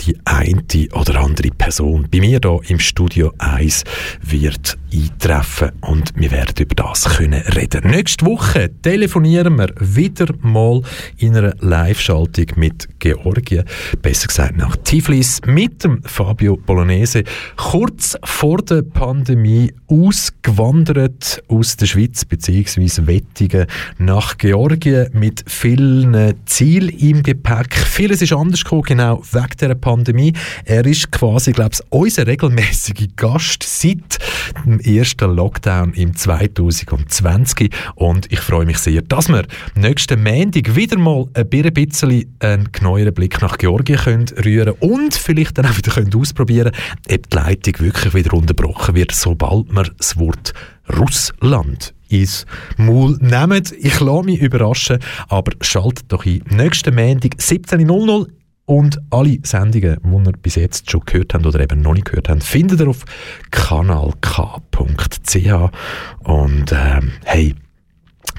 die 0.00 0.16
eine 0.24 0.62
oder 0.92 1.20
andere 1.20 1.50
Person 1.50 2.08
bei 2.10 2.20
mir 2.20 2.40
hier 2.40 2.60
im 2.68 2.78
Studio 2.78 3.32
1 3.38 3.84
wird 4.22 4.78
eintreffen 4.92 5.72
und 5.80 6.12
wir 6.14 6.30
werden 6.30 6.54
über 6.58 6.74
das 6.74 7.04
können 7.04 7.42
reden. 7.54 7.90
Nächste 7.90 8.24
Woche 8.24 8.70
telefonieren 8.82 9.58
wir 9.58 9.68
wieder 9.80 10.26
mal 10.40 10.82
in 11.18 11.36
einer 11.36 11.54
Live-Schaltung 11.60 12.46
mit 12.56 12.88
Georgien, 12.98 13.64
besser 14.00 14.28
gesagt 14.28 14.56
nach 14.56 14.76
Tiflis, 14.76 15.40
mit 15.46 15.84
dem 15.84 16.02
Fabio 16.04 16.56
Bolognese, 16.56 17.24
kurz 17.56 18.16
vor 18.24 18.58
der 18.58 18.82
Pandemie 18.82 19.72
ausgewandert 19.88 21.42
aus 21.48 21.76
der 21.76 21.86
Schweiz 21.86 22.24
bzw. 22.24 23.06
Wettigen 23.06 23.66
nach 23.98 24.38
Georgien 24.38 25.08
mit 25.12 25.44
vielen 25.46 26.34
Zielen 26.46 26.88
im 26.88 27.22
Gepäck. 27.22 27.74
Vieles 27.74 28.22
ist 28.22 28.32
anders 28.32 28.64
gekommen, 28.64 28.82
genau 28.82 29.22
wegen 29.32 29.56
der 29.60 29.74
Pandemie. 29.74 29.87
Er 30.64 30.86
ist 30.86 31.10
quasi, 31.10 31.52
glaube 31.52 31.70
ich, 31.74 31.80
unser 31.90 32.26
regelmäßiger 32.26 33.06
Gast 33.16 33.62
seit 33.62 34.18
dem 34.64 34.80
ersten 34.80 35.34
Lockdown 35.34 35.94
im 35.94 36.14
2020 36.14 37.70
und 37.94 38.30
ich 38.30 38.40
freue 38.40 38.66
mich 38.66 38.78
sehr, 38.78 39.02
dass 39.02 39.28
wir 39.28 39.46
nächsten 39.74 40.22
Montag 40.22 40.74
wieder 40.76 40.98
mal 40.98 41.26
ein 41.34 41.48
bisschen 41.48 42.36
einen 42.40 42.68
neueren 42.80 43.14
Blick 43.14 43.40
nach 43.40 43.58
Georgien 43.58 43.98
können 43.98 44.26
rühren 44.44 44.74
und 44.80 45.14
vielleicht 45.14 45.58
dann 45.58 45.66
auch 45.66 45.76
wieder 45.76 45.92
können 45.92 46.14
ausprobieren 46.14 46.72
ob 47.10 47.30
die 47.30 47.36
Leitung 47.36 47.74
wirklich 47.80 48.14
wieder 48.14 48.34
unterbrochen 48.34 48.94
wird, 48.94 49.12
sobald 49.12 49.70
wir 49.70 49.90
das 49.96 50.18
Wort 50.18 50.52
Russland 50.98 51.94
ins 52.08 52.46
Maul 52.76 53.18
nehmen. 53.20 53.62
Ich 53.78 54.00
lasse 54.00 54.24
mich 54.24 54.40
überraschen, 54.40 54.98
aber 55.28 55.52
schaltet 55.60 56.06
doch 56.08 56.24
ein. 56.24 56.42
Nächsten 56.50 56.94
Montag 56.94 57.34
17.00 57.36 58.28
und 58.68 59.00
alle 59.08 59.38
Sendungen, 59.44 59.96
die 60.04 60.28
ihr 60.28 60.32
bis 60.42 60.56
jetzt 60.56 60.90
schon 60.90 61.00
gehört 61.06 61.32
habt 61.32 61.46
oder 61.46 61.58
eben 61.58 61.80
noch 61.80 61.94
nicht 61.94 62.04
gehört 62.04 62.28
habt, 62.28 62.44
findet 62.44 62.80
ihr 62.80 62.88
auf 62.88 63.06
kanalk.ch. 63.50 64.74
Und 66.24 66.72
ähm, 66.72 67.12
hey, 67.24 67.54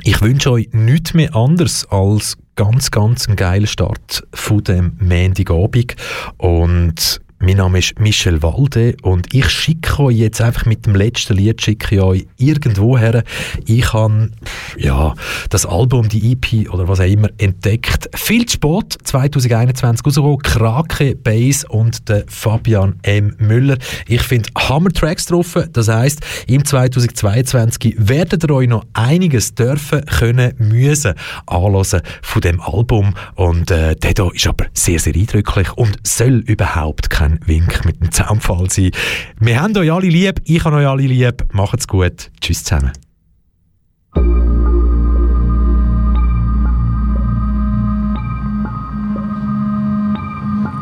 ich 0.03 0.21
wünsche 0.21 0.51
euch 0.51 0.69
nichts 0.71 1.15
mehr 1.15 1.35
anderes 1.35 1.87
als 1.89 2.37
ganz, 2.55 2.91
ganz 2.91 3.27
einen 3.27 3.37
geilen 3.37 3.65
Start 3.65 4.23
von 4.31 4.63
dem 4.63 4.97
Montagabend. 4.99 5.95
Und 6.37 7.21
mein 7.41 7.55
Name 7.55 7.79
ist 7.79 7.97
Michel 7.99 8.43
Walde 8.43 8.97
und 9.01 9.33
ich 9.33 9.49
schicke 9.49 10.03
euch 10.03 10.17
jetzt 10.17 10.41
einfach 10.41 10.65
mit 10.65 10.85
dem 10.85 10.95
letzten 10.95 11.35
Lied 11.35 11.61
schicke 11.61 11.95
ich 11.95 12.01
euch 12.01 12.27
irgendwo 12.37 12.97
her. 12.97 13.23
Ich 13.65 13.93
habe 13.93 14.29
ja, 14.77 15.13
das 15.49 15.65
Album, 15.65 16.09
die 16.09 16.33
EP 16.33 16.69
oder 16.69 16.89
was 16.89 16.99
auch 16.99 17.05
immer 17.05 17.29
entdeckt. 17.37 18.09
Viel 18.13 18.47
spät, 18.49 18.97
2021 19.03 20.05
rausgekommen, 20.05 20.39
Krake, 20.39 21.15
Bass 21.15 21.63
und 21.63 22.09
der 22.09 22.25
Fabian 22.27 22.95
M. 23.03 23.33
Müller. 23.39 23.77
Ich 24.07 24.21
finde 24.21 24.49
Hammer 24.57 24.91
Tracks 24.91 25.25
drauf. 25.27 25.57
Das 25.71 25.87
heisst, 25.87 26.19
im 26.47 26.65
2022 26.65 27.95
werdet 27.99 28.43
ihr 28.43 28.51
euch 28.51 28.67
noch 28.67 28.85
einiges 28.93 29.55
dürfen, 29.55 30.05
können, 30.05 30.53
müssen 30.57 31.13
anhören 31.45 32.01
von 32.21 32.41
dem 32.41 32.59
Album. 32.59 33.13
Und 33.35 33.71
äh, 33.71 33.95
der 33.95 34.13
hier 34.17 34.35
ist 34.35 34.47
aber 34.47 34.65
sehr, 34.73 34.99
sehr 34.99 35.15
eindrücklich 35.15 35.71
und 35.77 35.97
soll 36.03 36.43
überhaupt 36.45 37.09
kein 37.09 37.28
ein 37.29 37.39
Wink 37.45 37.85
mit 37.85 38.01
dem 38.01 38.11
Zaunfall 38.11 38.69
sein. 38.69 38.91
Wir 39.39 39.61
haben 39.61 39.75
euch 39.77 39.91
alle 39.91 40.07
lieb, 40.07 40.41
ich 40.45 40.63
habe 40.63 40.77
euch 40.77 40.87
alle 40.87 41.03
lieb. 41.03 41.45
Macht's 41.53 41.87
gut. 41.87 42.31
Tschüss 42.41 42.63
zusammen. 42.63 42.91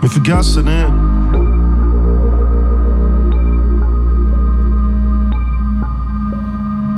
Wir 0.01 0.09
vergessen 0.09 0.65
nicht. 0.65 1.07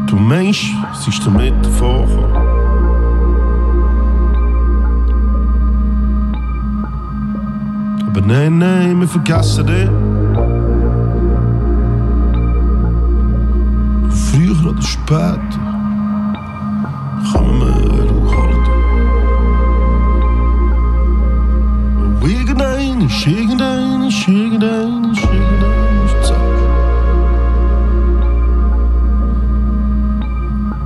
Du 0.09 0.15
Mensch, 0.15 0.73
sie 0.93 1.09
ist 1.09 1.25
damit 1.25 1.65
vorgekommen. 1.77 2.48
Aber 8.11 8.21
nein, 8.21 8.57
nein, 8.57 8.99
wir 8.99 9.07
vergessen 9.07 9.67
dich. 9.67 9.87
Früher 14.09 14.71
oder 14.71 14.81
später 14.81 15.39
kommen 17.31 17.61
wir. 17.61 18.09
Und 21.99 22.27
irgendein 22.27 23.01
ist, 23.01 23.27
irgendein 23.27 24.01
ist, 24.07 24.27
irgendein 24.27 25.11
ist, 25.11 25.23
irgendein 25.23 26.05
ist. 26.05 26.33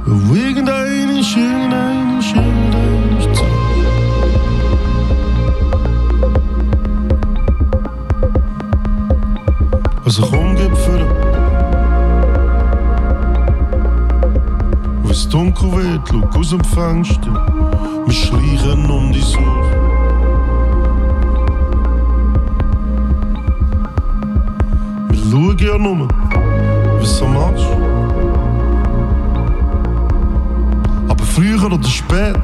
Und 0.05 0.35
irgendein 0.35 1.09
ist, 1.17 1.37
irgendein 1.37 2.19
ist, 2.19 2.35
irgendein 2.35 3.17
ist 3.17 3.35
Zeit. 3.39 3.62
Also 10.05 10.21
komm, 10.29 10.55
gib 10.55 10.75
für 10.77 11.43
es 15.13 15.29
dunkel 15.29 15.71
wird, 15.71 16.01
schau 16.09 16.39
aus 16.39 16.49
dem 16.49 16.63
Fenster. 16.63 17.31
Wir 18.05 18.13
schleichen 18.13 18.89
um 18.89 19.11
die 19.11 19.21
Haus. 19.21 19.67
Wir 25.09 25.19
schauen 25.31 25.57
ja 25.59 25.77
nur, 25.77 26.07
was 26.99 27.19
du 27.19 27.25
machst. 27.27 27.67
Aber 31.07 31.23
früher 31.23 31.63
oder 31.63 31.87
später, 31.87 32.41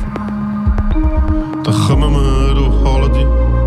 dann 1.64 1.74
kommen 1.88 2.14
wir 2.14 2.66
und 2.66 2.88
holen 2.88 3.14
dich. 3.14 3.59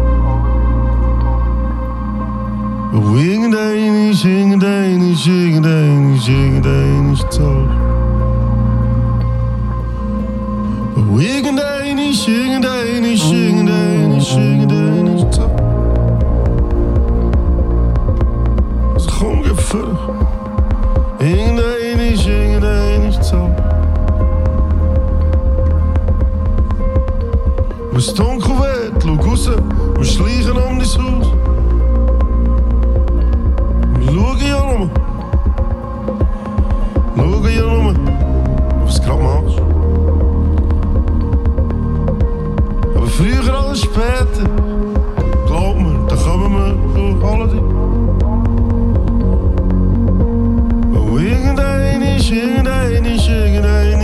Irgendein 2.95 4.11
ist, 4.11 4.23
irgendein 4.23 5.13
ist, 5.13 5.27
irgendein 5.27 6.15
ist, 6.15 6.29
irgendein 6.29 7.13
ist 7.15 7.33
Zeit. 7.33 7.71
Irgendein 11.19 11.99
ist, 11.99 12.29
irgendein 12.29 13.05
ist, 13.05 13.33
irgendein 13.33 14.13
ist, 14.19 14.37
irgendein 14.37 15.07
ist 15.07 15.33
Zeit. 15.33 15.63
Es 18.95 19.07
kommt 19.07 19.45
gefällig. 19.45 19.99
Irgendein 21.19 22.13
ist, 22.13 22.27
irgendein 22.27 22.53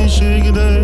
şekilde 0.08 0.77